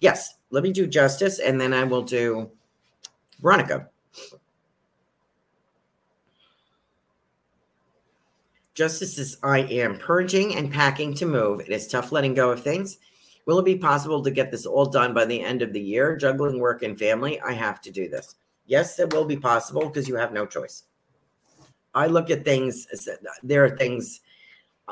[0.00, 0.34] Yes.
[0.50, 2.50] Let me do Justice, and then I will do
[3.40, 3.88] Veronica.
[8.74, 11.60] Justice is I am purging and packing to move.
[11.60, 12.98] It is tough letting go of things.
[13.46, 16.16] Will it be possible to get this all done by the end of the year?
[16.16, 18.34] Juggling work and family, I have to do this.
[18.66, 20.82] Yes, it will be possible because you have no choice.
[21.96, 22.86] I look at things,
[23.42, 24.20] there are things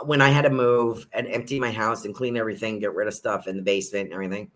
[0.04, 3.14] when I had to move and empty my house and clean everything, get rid of
[3.14, 4.50] stuff in the basement and everything,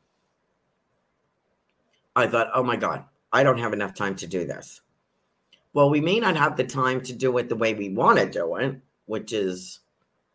[2.16, 4.80] I thought, oh my God, I don't have enough time to do this.
[5.74, 8.28] Well, we may not have the time to do it the way we want to
[8.28, 9.80] do it, which is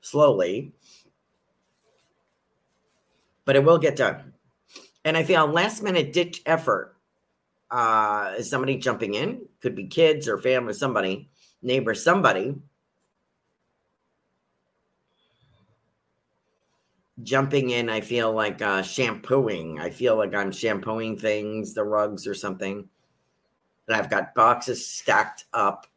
[0.01, 0.72] slowly,
[3.43, 4.34] but it will get done.
[5.03, 6.95] And I feel last minute ditch effort
[7.72, 11.28] uh, is somebody jumping in, could be kids or family, somebody,
[11.64, 12.55] neighbor, somebody
[17.22, 19.80] jumping in, I feel like uh, shampooing.
[19.80, 22.88] I feel like I'm shampooing things, the rugs or something.
[23.88, 25.88] And I've got boxes stacked up.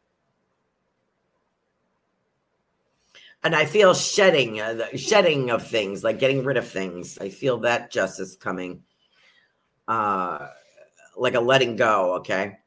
[3.43, 7.17] And I feel shedding, uh, shedding of things, like getting rid of things.
[7.17, 8.83] I feel that justice coming,
[9.87, 10.47] uh,
[11.15, 12.15] like a letting go.
[12.15, 12.57] Okay,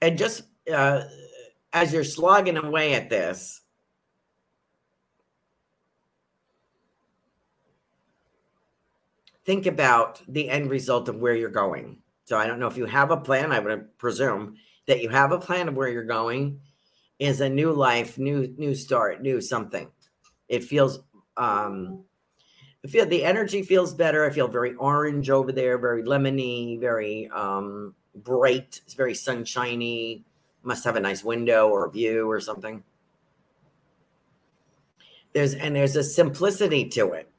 [0.00, 0.42] and just
[0.72, 1.04] uh,
[1.72, 3.62] as you're slogging away at this,
[9.44, 11.98] think about the end result of where you're going.
[12.24, 13.52] So I don't know if you have a plan.
[13.52, 16.60] I would presume that you have a plan of where you're going
[17.18, 19.90] is a new life, new new start, new something.
[20.48, 21.00] It feels
[21.36, 22.04] um
[22.84, 24.24] I feel the energy feels better.
[24.26, 27.94] I feel very orange over there, very lemony, very um
[28.24, 30.24] bright, it's very sunshiny.
[30.62, 32.82] Must have a nice window or view or something.
[35.32, 37.30] There's and there's a simplicity to it.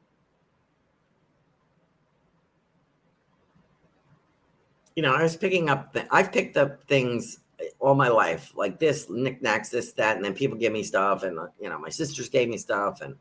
[5.00, 7.40] you know, I was picking up, th- I've picked up things
[7.80, 11.40] all my life, like this, knickknacks, this, that, and then people give me stuff, and
[11.58, 13.16] you know, my sisters gave me stuff, and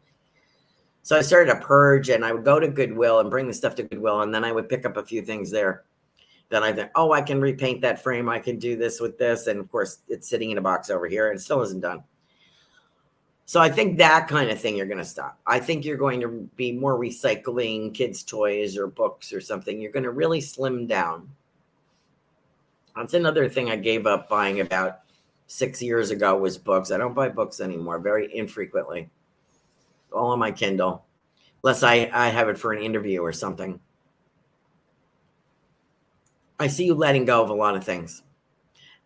[1.05, 3.77] so I started a purge, and I would go to Goodwill and bring the stuff
[3.77, 5.85] to Goodwill, and then I would pick up a few things there.
[6.51, 8.29] Then I think, oh, I can repaint that frame.
[8.29, 11.07] I can do this with this, and of course, it's sitting in a box over
[11.07, 12.03] here, and still isn't done.
[13.45, 15.39] So I think that kind of thing you're going to stop.
[15.47, 19.81] I think you're going to be more recycling kids' toys or books or something.
[19.81, 21.29] You're going to really slim down
[22.99, 25.01] that's another thing I gave up buying about
[25.47, 26.91] six years ago was books.
[26.91, 29.09] I don't buy books anymore, very infrequently.
[30.13, 31.05] All on my Kindle,
[31.63, 33.79] unless I, I have it for an interview or something.
[36.59, 38.23] I see you letting go of a lot of things.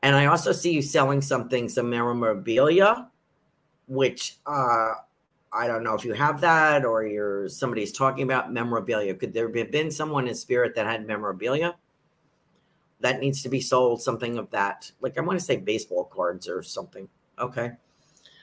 [0.03, 3.09] And I also see you selling something, some memorabilia,
[3.86, 4.92] which uh,
[5.53, 9.14] I don't know if you have that or you're somebody's talking about memorabilia.
[9.14, 11.76] Could there have been someone in spirit that had memorabilia?
[13.03, 14.90] that needs to be sold, something of that.
[15.00, 17.09] Like I want to say baseball cards or something.
[17.38, 17.72] Okay.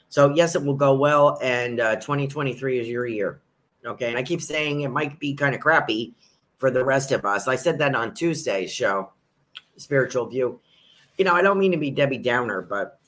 [0.10, 1.40] So yes, it will go well.
[1.42, 3.42] And uh, 2023 is your year.
[3.86, 4.10] Okay.
[4.10, 6.14] And I keep saying it might be kind of crappy
[6.60, 7.48] for the rest of us.
[7.48, 9.12] I said that on Tuesday's show,
[9.78, 10.60] Spiritual View.
[11.18, 13.00] You know, I don't mean to be Debbie Downer, but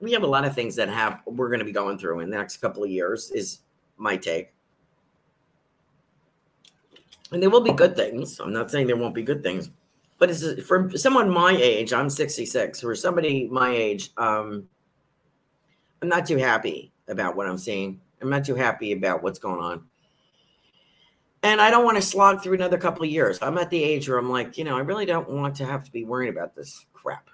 [0.00, 2.30] we have a lot of things that have we're going to be going through in
[2.30, 3.60] the next couple of years, is
[3.98, 4.54] my take.
[7.30, 8.40] And there will be good things.
[8.40, 9.70] I'm not saying there won't be good things
[10.18, 14.68] but it's for someone my age i'm 66 for somebody my age um
[16.02, 19.60] i'm not too happy about what i'm seeing i'm not too happy about what's going
[19.60, 19.84] on
[21.42, 24.08] and i don't want to slog through another couple of years i'm at the age
[24.08, 26.54] where i'm like you know i really don't want to have to be worrying about
[26.54, 27.28] this crap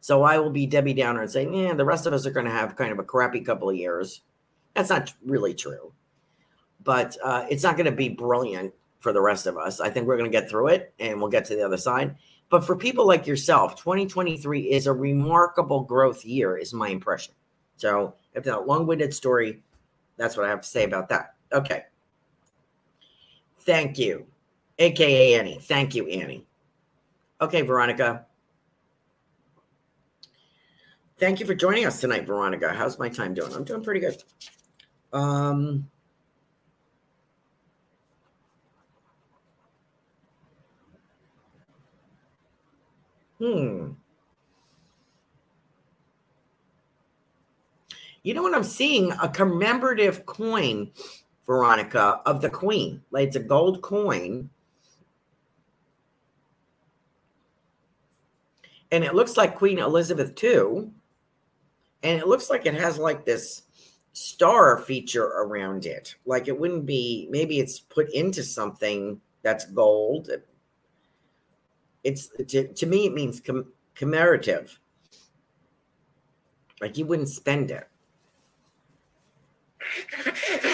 [0.00, 2.46] so i will be debbie downer and say yeah the rest of us are going
[2.46, 4.22] to have kind of a crappy couple of years
[4.74, 5.92] that's not really true
[6.86, 9.80] but uh, it's not going to be brilliant for the rest of us.
[9.80, 12.16] I think we're going to get through it and we'll get to the other side.
[12.48, 17.34] But for people like yourself, 2023 is a remarkable growth year, is my impression.
[17.76, 19.62] So, after that long winded story,
[20.16, 21.34] that's what I have to say about that.
[21.52, 21.84] Okay.
[23.66, 24.26] Thank you,
[24.78, 25.58] AKA Annie.
[25.60, 26.46] Thank you, Annie.
[27.40, 28.24] Okay, Veronica.
[31.18, 32.72] Thank you for joining us tonight, Veronica.
[32.72, 33.52] How's my time doing?
[33.52, 34.22] I'm doing pretty good.
[35.12, 35.88] Um,
[43.38, 43.90] Hmm.
[48.22, 49.12] You know what I'm seeing?
[49.12, 50.90] A commemorative coin,
[51.46, 53.02] Veronica, of the Queen.
[53.10, 54.50] Like it's a gold coin.
[58.92, 60.90] And it looks like Queen Elizabeth II.
[62.02, 63.62] And it looks like it has like this
[64.12, 66.14] star feature around it.
[66.24, 70.28] Like it wouldn't be, maybe it's put into something that's gold
[72.06, 74.78] it's to, to me it means com- commemorative
[76.80, 77.88] like you wouldn't spend it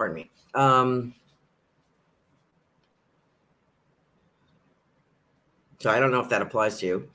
[0.00, 1.14] pardon me um
[5.78, 7.08] so i don't know if that applies to you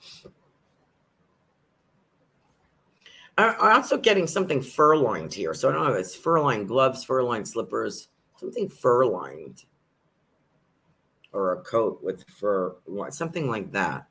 [3.38, 5.54] I'm also getting something fur lined here.
[5.54, 8.08] So I don't know if it's fur lined gloves, fur lined slippers,
[8.38, 9.66] something fur lined,
[11.34, 12.78] or a coat with fur,
[13.10, 14.08] something like that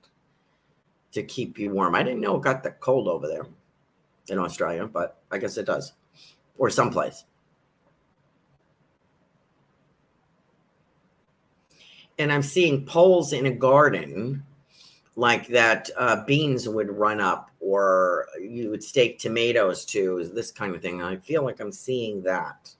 [1.12, 1.94] to keep you warm.
[1.94, 3.46] I didn't know it got that cold over there
[4.28, 5.94] in Australia, but I guess it does,
[6.58, 7.24] or someplace.
[12.18, 14.44] And I'm seeing poles in a garden
[15.16, 20.74] like that uh, beans would run up or you would stake tomatoes to this kind
[20.74, 21.02] of thing.
[21.02, 22.74] I feel like i'm seeing that.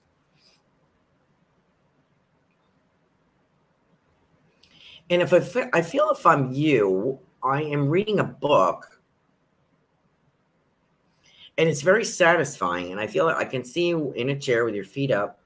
[5.09, 8.91] And if I, I feel if i'm you i am reading a book.
[11.57, 14.65] And it's very satisfying and i feel like i can see you in a chair
[14.65, 15.39] with your feet up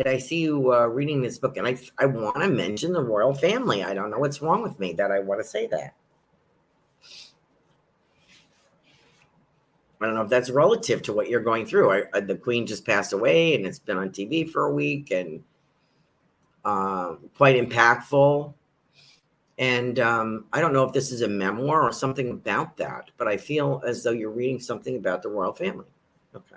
[0.00, 3.02] and i see you uh, reading this book and i, I want to mention the
[3.02, 5.94] royal family i don't know what's wrong with me that i want to say that
[10.00, 11.92] I don't know if that's relative to what you're going through.
[11.92, 15.10] I, I, the Queen just passed away, and it's been on TV for a week,
[15.10, 15.42] and
[16.64, 18.54] uh, quite impactful.
[19.58, 23.28] And um, I don't know if this is a memoir or something about that, but
[23.28, 25.84] I feel as though you're reading something about the royal family.
[26.34, 26.56] Okay.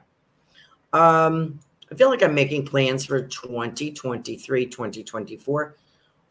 [0.93, 1.59] Um,
[1.93, 5.75] I feel like I'm making plans for 2023, 2024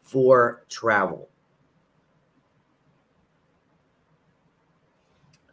[0.01, 1.29] for travel.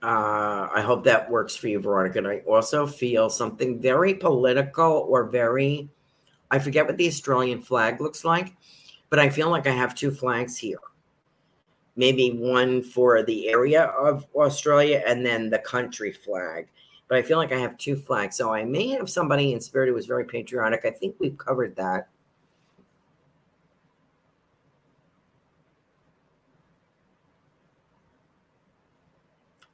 [0.02, 2.18] Uh, I hope that works for you, Veronica.
[2.18, 5.88] And I also feel something very political or very,
[6.50, 8.56] I forget what the Australian flag looks like,
[9.10, 10.80] but I feel like I have two flags here.
[11.94, 16.66] Maybe one for the area of Australia and then the country flag.
[17.10, 18.36] But I feel like I have two flags.
[18.36, 20.84] So I may have somebody in spirit who was very patriotic.
[20.84, 22.08] I think we've covered that.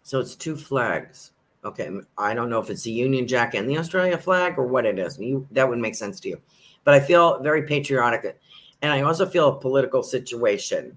[0.02, 1.32] So it's two flags.
[1.62, 4.86] Okay, I don't know if it's the Union Jack and the Australia flag or what
[4.86, 5.18] it is.
[5.18, 6.40] You, that would make sense to you.
[6.84, 8.40] But I feel very patriotic.
[8.80, 10.96] And I also feel a political situation,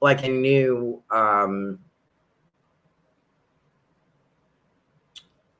[0.00, 1.78] like a new um,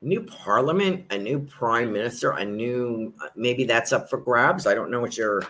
[0.02, 4.66] new parliament, a new prime minister, a new maybe that's up for grabs.
[4.66, 5.42] I don't know what your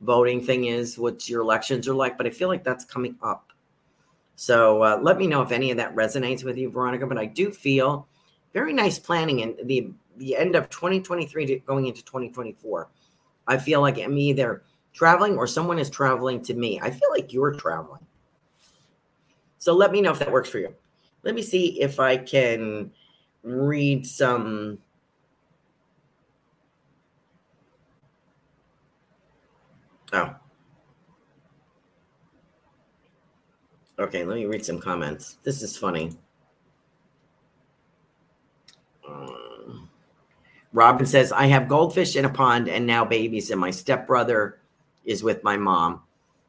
[0.00, 3.52] voting thing is, what your elections are like, but I feel like that's coming up.
[4.36, 7.06] So uh, let me know if any of that resonates with you, Veronica.
[7.06, 8.06] But I do feel
[8.52, 12.88] very nice planning in the the end of 2023 to going into 2024.
[13.46, 14.62] I feel like I'm either
[14.94, 16.80] traveling or someone is traveling to me.
[16.80, 18.00] I feel like you're traveling.
[19.58, 20.74] So let me know if that works for you.
[21.22, 22.92] Let me see if I can
[23.46, 24.78] read some.
[30.12, 30.34] Oh,
[33.98, 35.38] Okay, let me read some comments.
[35.42, 36.12] This is funny.
[39.08, 39.88] Um,
[40.74, 44.60] Robin says, I have goldfish in a pond and now babies, and my stepbrother
[45.06, 46.02] is with my mom.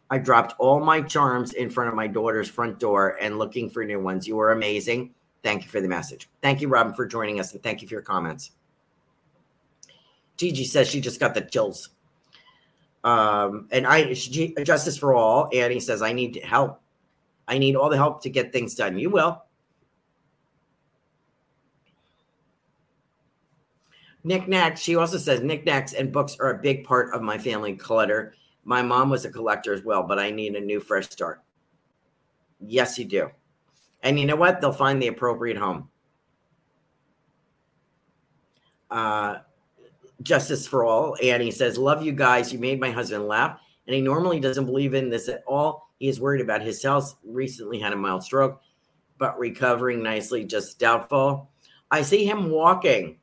[0.09, 3.85] I dropped all my charms in front of my daughter's front door and looking for
[3.85, 4.27] new ones.
[4.27, 5.13] You are amazing.
[5.43, 6.29] Thank you for the message.
[6.41, 8.51] Thank you, Robin, for joining us, and thank you for your comments.
[10.35, 11.89] Gigi says she just got the chills.
[13.03, 16.81] Um, and I, Justice for All, Annie says, I need help
[17.47, 18.99] I need all the help to get things done.
[18.99, 19.43] You will.
[24.23, 24.81] Knickknacks.
[24.81, 28.33] She also says knickknacks and books are a big part of my family clutter.
[28.65, 31.41] My mom was a collector as well, but I need a new fresh start.
[32.59, 33.29] Yes, you do.
[34.03, 34.61] And you know what?
[34.61, 35.89] They'll find the appropriate home.
[38.89, 39.37] Uh,
[40.21, 41.17] Justice for All.
[41.21, 42.53] Annie says, Love you guys.
[42.53, 43.59] You made my husband laugh.
[43.85, 47.15] And he normally doesn't believe in this at all he is worried about his health.
[47.23, 48.61] Recently had a mild stroke,
[49.17, 51.49] but recovering nicely, just doubtful.
[51.89, 53.17] I see him walking.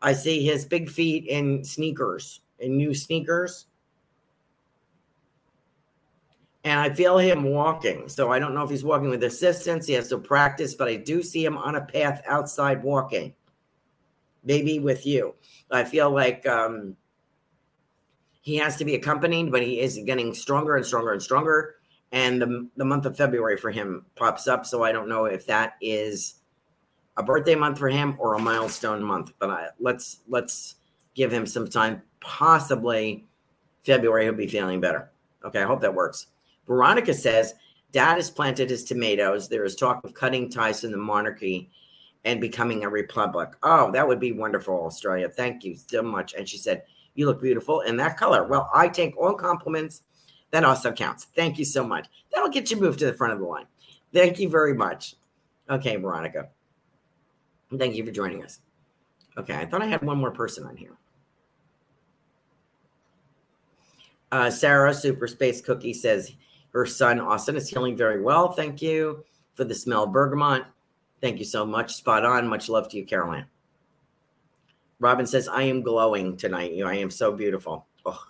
[0.00, 3.66] I see his big feet in sneakers, in new sneakers.
[6.64, 8.08] And I feel him walking.
[8.08, 9.86] So I don't know if he's walking with assistance.
[9.86, 13.34] He has to practice, but I do see him on a path outside walking.
[14.44, 15.34] Maybe with you.
[15.70, 16.96] I feel like um,
[18.40, 21.76] he has to be accompanied, but he is getting stronger and stronger and stronger
[22.12, 24.66] and the, the month of February for him pops up.
[24.66, 26.36] So I don't know if that is
[27.16, 30.76] a birthday month for him or a milestone month, but I, let's let's
[31.14, 32.02] give him some time.
[32.20, 33.26] Possibly
[33.84, 35.10] February he'll be feeling better.
[35.44, 36.28] Okay, I hope that works.
[36.66, 37.54] Veronica says
[37.90, 39.48] dad has planted his tomatoes.
[39.48, 41.70] There is talk of cutting ties in the monarchy
[42.24, 43.50] and becoming a republic.
[43.62, 45.28] Oh, that would be wonderful, Australia.
[45.28, 46.34] Thank you so much.
[46.34, 46.84] And she said,
[47.14, 48.46] You look beautiful in that color.
[48.46, 50.02] Well, I take all compliments
[50.52, 51.26] that also counts.
[51.34, 52.08] Thank you so much.
[52.32, 53.66] That'll get you moved to the front of the line.
[54.12, 55.16] Thank you very much.
[55.68, 56.48] Okay, Veronica.
[57.76, 58.60] Thank you for joining us.
[59.38, 60.92] Okay, I thought I had one more person on here.
[64.30, 66.34] Uh, Sarah Super Space Cookie says
[66.72, 68.52] her son Austin is healing very well.
[68.52, 70.64] Thank you for the smell bergamot.
[71.20, 71.94] Thank you so much.
[71.94, 72.48] Spot on.
[72.48, 73.46] Much love to you, Caroline.
[74.98, 76.72] Robin says, I am glowing tonight.
[76.72, 77.86] You, I am so beautiful.
[78.06, 78.24] Oh,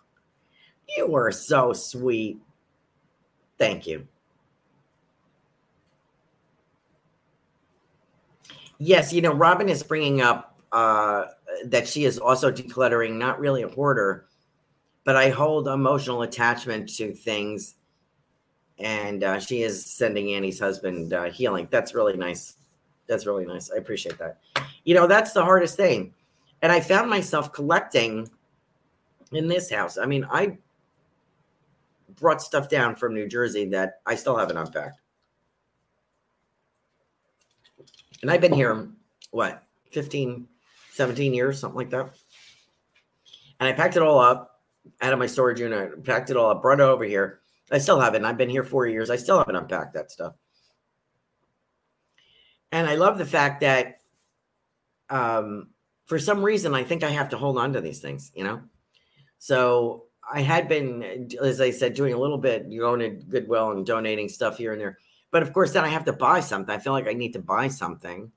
[0.97, 2.39] you were so sweet.
[3.59, 4.07] Thank you.
[8.79, 11.27] Yes, you know, Robin is bringing up uh,
[11.67, 14.27] that she is also decluttering, not really a hoarder,
[15.05, 17.77] but I hold emotional attachment to things.
[18.79, 21.69] And uh, she is sending Annie's husband uh, healing.
[21.71, 22.57] That's really nice.
[23.07, 23.71] That's really nice.
[23.71, 24.39] I appreciate that.
[24.85, 26.15] You know, that's the hardest thing.
[26.63, 28.31] And I found myself collecting
[29.33, 29.99] in this house.
[29.99, 30.59] I mean, I
[32.21, 35.01] brought stuff down from New Jersey that I still haven't unpacked.
[38.23, 38.89] And I've been here,
[39.33, 40.47] what, 15,
[40.93, 42.15] 17 years, something like that.
[43.59, 44.61] And I packed it all up
[45.01, 47.41] out of my storage unit, packed it all up, brought it over here.
[47.73, 48.25] I still haven't.
[48.25, 49.11] I've been here four years.
[49.11, 50.35] I still haven't unpacked that stuff.
[52.71, 54.01] And I love the fact that
[55.11, 55.71] um,
[56.07, 58.61] for some reason, I think I have to hold on to these things, you know?
[59.39, 63.85] So I had been, as I said, doing a little bit, going to Goodwill and
[63.85, 64.99] donating stuff here and there.
[65.31, 66.75] But of course, then I have to buy something.
[66.75, 68.31] I feel like I need to buy something.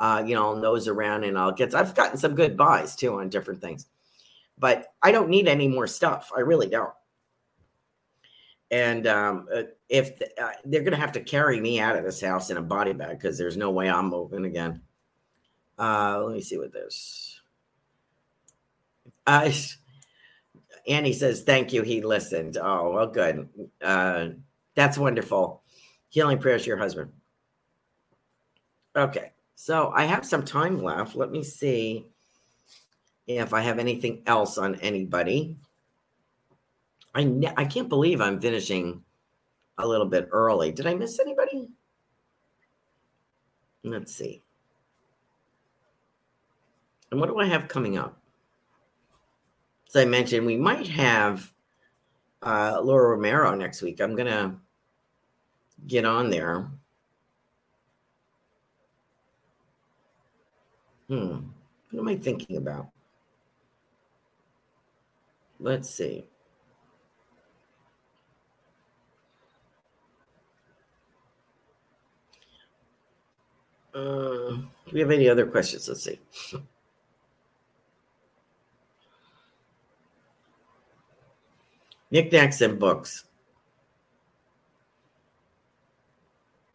[0.00, 1.74] Uh, you know, I'll nose around and I'll get.
[1.74, 3.86] I've gotten some good buys too on different things,
[4.56, 6.30] but I don't need any more stuff.
[6.36, 6.92] I really don't.
[8.70, 12.20] And um, uh, if uh, they're going to have to carry me out of this
[12.20, 14.82] house in a body bag because there's no way I'm moving again.
[15.78, 17.40] Uh, let me see what this.
[19.26, 19.50] Uh,
[20.86, 22.58] Annie says, "Thank you." He listened.
[22.60, 23.48] Oh, well, good.
[23.80, 24.28] Uh,
[24.74, 25.62] that's wonderful.
[26.08, 27.12] Healing prayers your husband.
[28.96, 31.14] Okay, so I have some time left.
[31.14, 32.06] Let me see
[33.26, 35.56] if I have anything else on anybody.
[37.18, 39.02] I ne- I can't believe I'm finishing
[39.76, 40.70] a little bit early.
[40.70, 41.68] Did I miss anybody?
[43.82, 44.40] Let's see.
[47.10, 48.22] And what do I have coming up?
[49.88, 51.52] As I mentioned, we might have
[52.42, 54.00] uh, Laura Romero next week.
[54.00, 54.56] I'm gonna
[55.88, 56.70] get on there.
[61.08, 61.38] Hmm.
[61.90, 62.90] What am I thinking about?
[65.58, 66.24] Let's see.
[73.98, 75.88] Uh, do we have any other questions?
[75.88, 76.20] Let's see.
[82.10, 83.24] Knickknacks and books.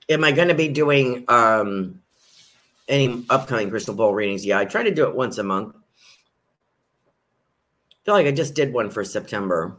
[0.09, 2.01] am I going to be doing um,
[2.87, 4.45] any upcoming crystal ball readings?
[4.45, 5.75] Yeah, I try to do it once a month.
[5.75, 5.79] I
[8.05, 9.77] feel like I just did one for September.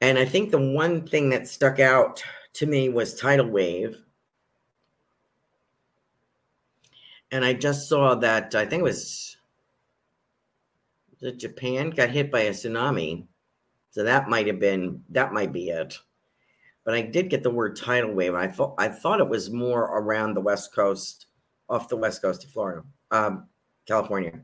[0.00, 2.22] And I think the one thing that stuck out
[2.54, 4.02] to me was tidal wave.
[7.36, 9.36] And I just saw that I think it was,
[11.20, 13.26] it Japan got hit by a tsunami.
[13.90, 15.98] So that might have been that might be it
[16.86, 18.34] but I did get the word tidal wave.
[18.34, 21.26] I thought I thought it was more around the west coast,
[21.68, 23.48] off the west coast of Florida, um,
[23.86, 24.40] California.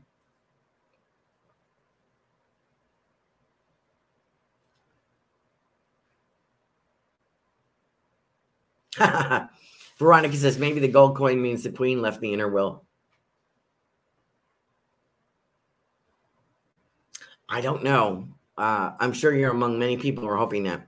[10.03, 12.83] Veronica says maybe the gold coin means the queen left the inner will.
[17.49, 18.27] I don't know.
[18.57, 20.87] Uh, I'm sure you're among many people who are hoping that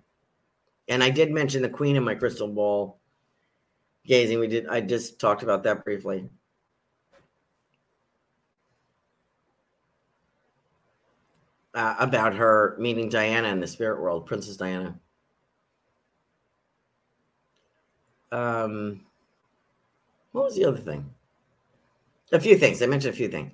[0.88, 3.00] and I did mention the queen in my crystal ball
[4.06, 4.40] gazing.
[4.40, 4.68] We did.
[4.68, 6.30] I just talked about that briefly.
[11.74, 14.98] Uh, about her meeting Diana in the spirit world, Princess Diana.
[18.32, 19.02] Um,
[20.36, 21.10] what was the other thing?
[22.34, 22.82] A few things.
[22.82, 23.54] I mentioned a few things,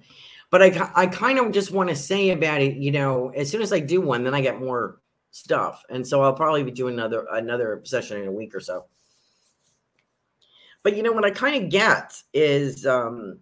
[0.50, 2.76] but I I kind of just want to say about it.
[2.76, 5.84] You know, as soon as I do one, then I get more stuff.
[5.90, 8.86] And so I'll probably be doing another another session in a week or so.
[10.84, 13.40] But you know what I kind of get is um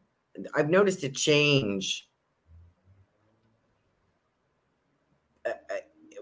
[0.54, 2.10] I've noticed a change.
[5.46, 5.76] Uh, uh,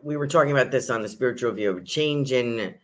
[0.03, 2.75] we were talking about this on the spiritual view, of change in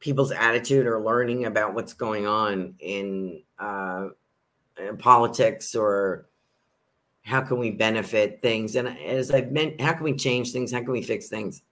[0.00, 4.08] people's attitude or learning about what's going on in, uh,
[4.78, 6.26] in politics or
[7.22, 10.78] how can we benefit things and as i've meant how can we change things how
[10.80, 11.62] can we fix things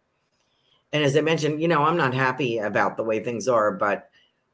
[0.92, 4.08] and as I mentioned, you know, I'm not happy about the way things are, but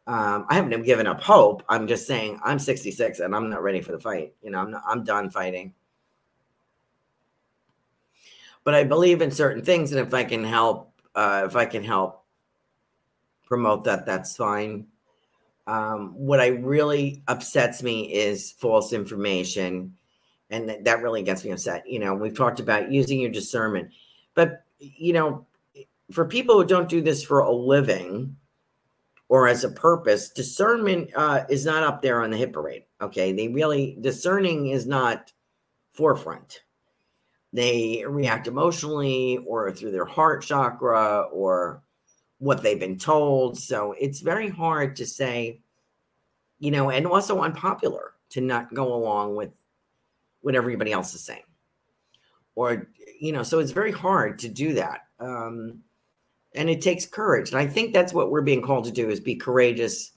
[0.06, 1.62] Um, I haven't given up hope.
[1.68, 4.34] I'm just saying I'm 66 and I'm not ready for the fight.
[4.42, 5.72] You know, I'm not, I'm done fighting.
[8.64, 11.82] But I believe in certain things, and if I can help, uh, if I can
[11.84, 12.23] help
[13.44, 14.86] promote that, that's fine.
[15.66, 19.94] Um, what I really upsets me is false information,
[20.50, 21.88] and that, that really gets me upset.
[21.88, 23.90] You know, we've talked about using your discernment,
[24.34, 25.46] but you know,
[26.12, 28.36] for people who don't do this for a living
[29.28, 32.84] or as a purpose, discernment uh, is not up there on the hit parade.
[33.00, 35.32] Okay, they really discerning is not
[35.92, 36.62] forefront.
[37.54, 41.83] They react emotionally or through their heart chakra or
[42.44, 43.58] what they've been told.
[43.58, 45.60] So it's very hard to say,
[46.58, 49.50] you know, and also unpopular to not go along with
[50.42, 51.44] what everybody else is saying.
[52.54, 55.06] Or, you know, so it's very hard to do that.
[55.18, 55.80] Um,
[56.54, 57.48] and it takes courage.
[57.50, 60.12] And I think that's what we're being called to do is be courageous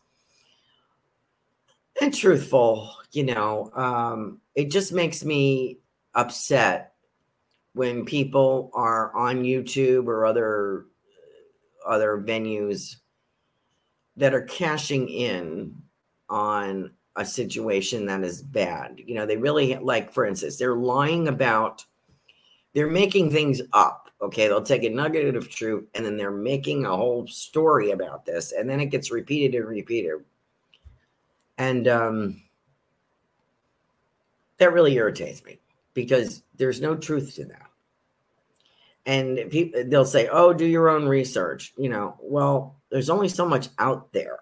[2.01, 2.93] and truthful.
[3.13, 5.79] You know, um, it just makes me
[6.13, 6.91] upset
[7.71, 10.87] when people are on YouTube or other
[11.87, 12.97] other venues
[14.17, 15.75] that are cashing in
[16.29, 19.01] on a situation that is bad.
[19.03, 21.85] You know, they really like, for instance, they're lying about,
[22.73, 24.09] they're making things up.
[24.19, 28.25] Okay, they'll take a nugget of truth and then they're making a whole story about
[28.25, 30.23] this, and then it gets repeated and repeated.
[31.59, 32.41] And um,
[34.57, 35.59] that really irritates me
[35.93, 37.66] because there's no truth to that
[39.07, 41.73] and people they'll say oh do your own research.
[41.77, 44.39] You know well there's only so much out there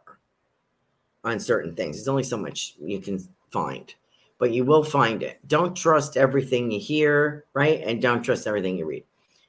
[1.23, 1.95] on certain things.
[1.95, 3.19] There's only so much you can
[3.51, 3.93] find
[4.37, 5.39] but you will find it.
[5.47, 7.81] Don't trust everything you hear right?
[7.81, 9.05] And don't trust everything you read.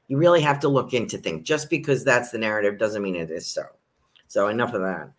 [0.09, 1.43] You really have to look into things.
[1.47, 3.65] Just because that's the narrative doesn't mean it is so.
[4.29, 5.11] So enough of that.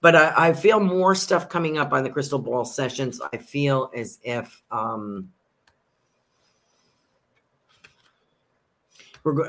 [0.00, 3.20] But I, I feel more stuff coming up on the crystal ball sessions.
[3.32, 5.30] I feel as if um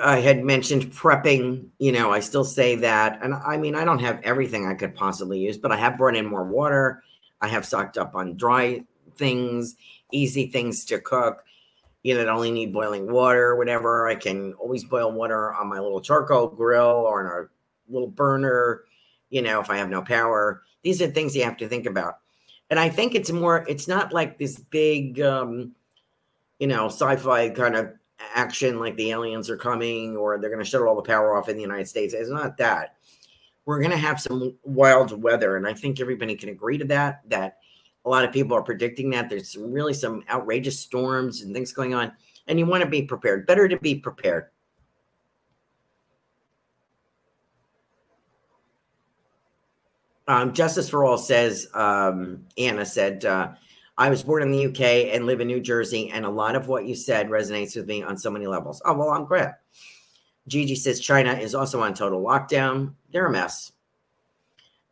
[0.01, 1.67] I had mentioned prepping.
[1.78, 3.20] You know, I still say that.
[3.22, 6.15] And I mean, I don't have everything I could possibly use, but I have brought
[6.15, 7.03] in more water.
[7.41, 8.84] I have stocked up on dry
[9.15, 9.76] things,
[10.11, 11.43] easy things to cook.
[12.03, 14.07] You know, that only need boiling water whatever.
[14.07, 18.84] I can always boil water on my little charcoal grill or on a little burner,
[19.30, 20.63] you know, if I have no power.
[20.82, 22.20] These are things you have to think about.
[22.70, 25.74] And I think it's more, it's not like this big, um,
[26.59, 27.91] you know, sci fi kind of
[28.40, 31.50] action like the aliens are coming or they're going to shut all the power off
[31.50, 32.14] in the United States.
[32.14, 32.96] It's not that.
[33.66, 35.58] We're going to have some wild weather.
[35.58, 37.58] And I think everybody can agree to that, that
[38.06, 41.94] a lot of people are predicting that there's really some outrageous storms and things going
[41.94, 42.12] on.
[42.48, 43.46] And you want to be prepared.
[43.46, 44.46] Better to be prepared.
[50.28, 53.50] Um, Justice for All says, um, Anna said, uh,
[54.00, 56.70] I was born in the UK and live in New Jersey, and a lot of
[56.70, 58.82] what you said resonates with me on so many levels.
[58.86, 59.56] Oh, well, I'm glad.
[60.47, 62.93] Gigi says China is also on total lockdown.
[63.12, 63.74] They're a mess.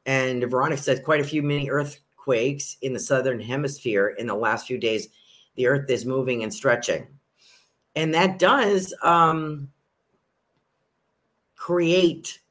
[0.05, 4.67] And Veronica says quite a few mini earthquakes in the southern hemisphere in the last
[4.67, 5.07] few days.
[5.55, 7.07] The earth is moving and stretching.
[7.95, 9.69] And that does um,
[11.55, 12.41] create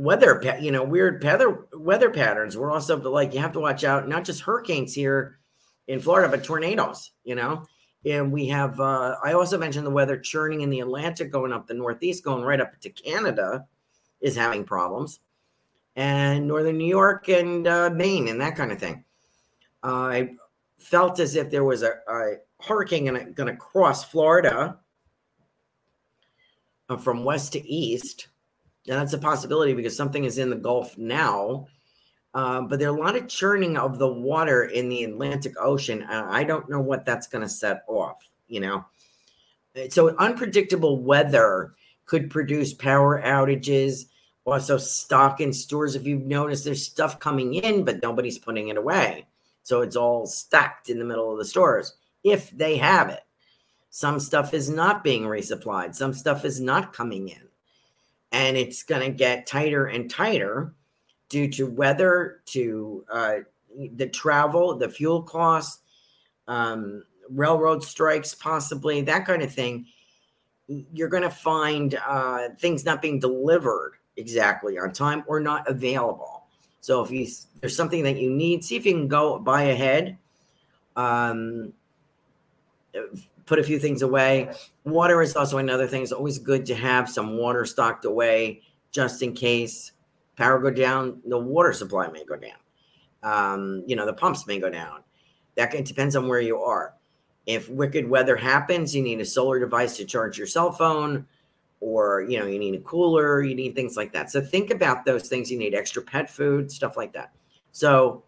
[0.00, 2.56] weather, you know, weird weather weather patterns.
[2.56, 5.38] We're also like you have to watch out, not just hurricanes here
[5.86, 7.12] in Florida, but tornadoes.
[7.24, 7.66] You know,
[8.04, 8.80] and we have.
[8.80, 12.42] Uh, I also mentioned the weather churning in the Atlantic, going up the Northeast, going
[12.42, 13.66] right up to Canada,
[14.20, 15.20] is having problems,
[15.96, 19.04] and northern New York and uh, Maine and that kind of thing.
[19.82, 20.30] Uh, I
[20.78, 24.78] felt as if there was a, a hurricane going to cross Florida
[26.88, 28.28] uh, from west to east
[28.84, 31.66] yeah, that's a possibility because something is in the Gulf now.
[32.32, 36.04] Uh, but there are a lot of churning of the water in the Atlantic Ocean.
[36.04, 38.84] I don't know what that's going to set off, you know.
[39.90, 41.74] So unpredictable weather
[42.06, 44.06] could produce power outages,
[44.44, 45.96] also stock in stores.
[45.96, 49.26] If you've noticed, there's stuff coming in, but nobody's putting it away.
[49.64, 53.22] So it's all stacked in the middle of the stores if they have it.
[53.90, 57.49] Some stuff is not being resupplied, some stuff is not coming in
[58.32, 60.74] and it's going to get tighter and tighter
[61.28, 63.36] due to weather, to uh,
[63.94, 65.82] the travel, the fuel costs,
[66.48, 69.86] um, railroad strikes, possibly that kind of thing.
[70.66, 76.44] You're going to find uh, things not being delivered exactly on time or not available.
[76.80, 77.26] So if you
[77.60, 80.16] there's something that you need, see if you can go buy ahead.
[80.96, 81.72] Um,
[83.50, 84.48] put a few things away.
[84.84, 86.02] Water is also another thing.
[86.02, 89.92] It's always good to have some water stocked away just in case
[90.36, 92.56] Power go down, the water supply may go down.
[93.22, 95.02] Um, you know, the pumps may go down.
[95.56, 96.94] That depends on where you are.
[97.44, 101.26] If wicked weather happens, you need a solar device to charge your cell phone,
[101.80, 104.30] or you know, you need a cooler, you need things like that.
[104.30, 105.50] So think about those things.
[105.50, 107.34] You need extra pet food, stuff like that.
[107.72, 108.22] So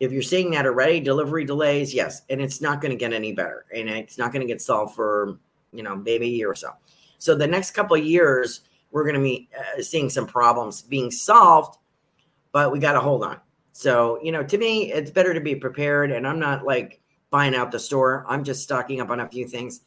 [0.00, 3.32] if you're seeing that already, delivery delays, yes, and it's not going to get any
[3.32, 5.38] better, and it's not going to get solved for
[5.72, 6.72] you know maybe a year or so.
[7.18, 11.10] So the next couple of years, we're going to be uh, seeing some problems being
[11.10, 11.78] solved,
[12.50, 13.38] but we got to hold on.
[13.72, 17.54] So you know, to me, it's better to be prepared, and I'm not like buying
[17.54, 18.24] out the store.
[18.26, 19.82] I'm just stocking up on a few things.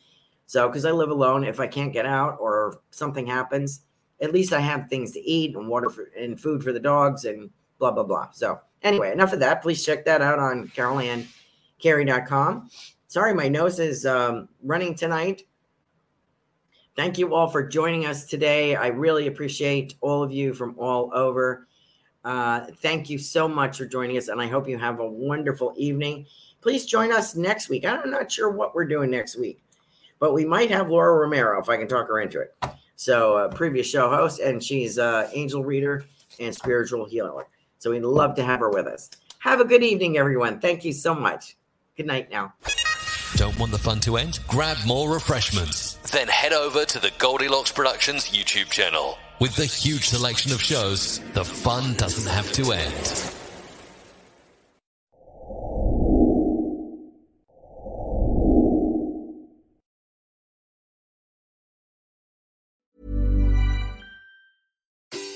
[0.45, 3.81] So because I live alone, if I can't get out or something happens,
[4.21, 7.25] at least I have things to eat and water for, and food for the dogs
[7.25, 7.49] and
[7.79, 8.29] blah blah blah.
[8.31, 9.61] So anyway, enough of that.
[9.61, 12.69] Please check that out on carolancarey.com.
[13.07, 15.43] Sorry, my nose is um, running tonight.
[16.95, 18.75] Thank you all for joining us today.
[18.75, 21.67] I really appreciate all of you from all over.
[22.23, 25.73] Uh, thank you so much for joining us, and I hope you have a wonderful
[25.75, 26.25] evening.
[26.61, 27.85] Please join us next week.
[27.85, 29.61] I'm not sure what we're doing next week,
[30.19, 32.55] but we might have Laura Romero if I can talk her into it.
[32.95, 36.05] So, uh, previous show host, and she's uh, angel reader
[36.39, 37.47] and spiritual healer.
[37.83, 39.09] So, we'd love to have her with us.
[39.39, 40.61] Have a good evening, everyone.
[40.61, 41.57] Thank you so much.
[41.97, 42.53] Good night now.
[43.35, 44.39] Don't want the fun to end?
[44.47, 45.95] Grab more refreshments.
[46.09, 49.17] Then head over to the Goldilocks Productions YouTube channel.
[49.41, 53.33] With the huge selection of shows, the fun doesn't have to end.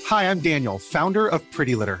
[0.06, 2.00] Hi, I'm Daniel, founder of Pretty Litter.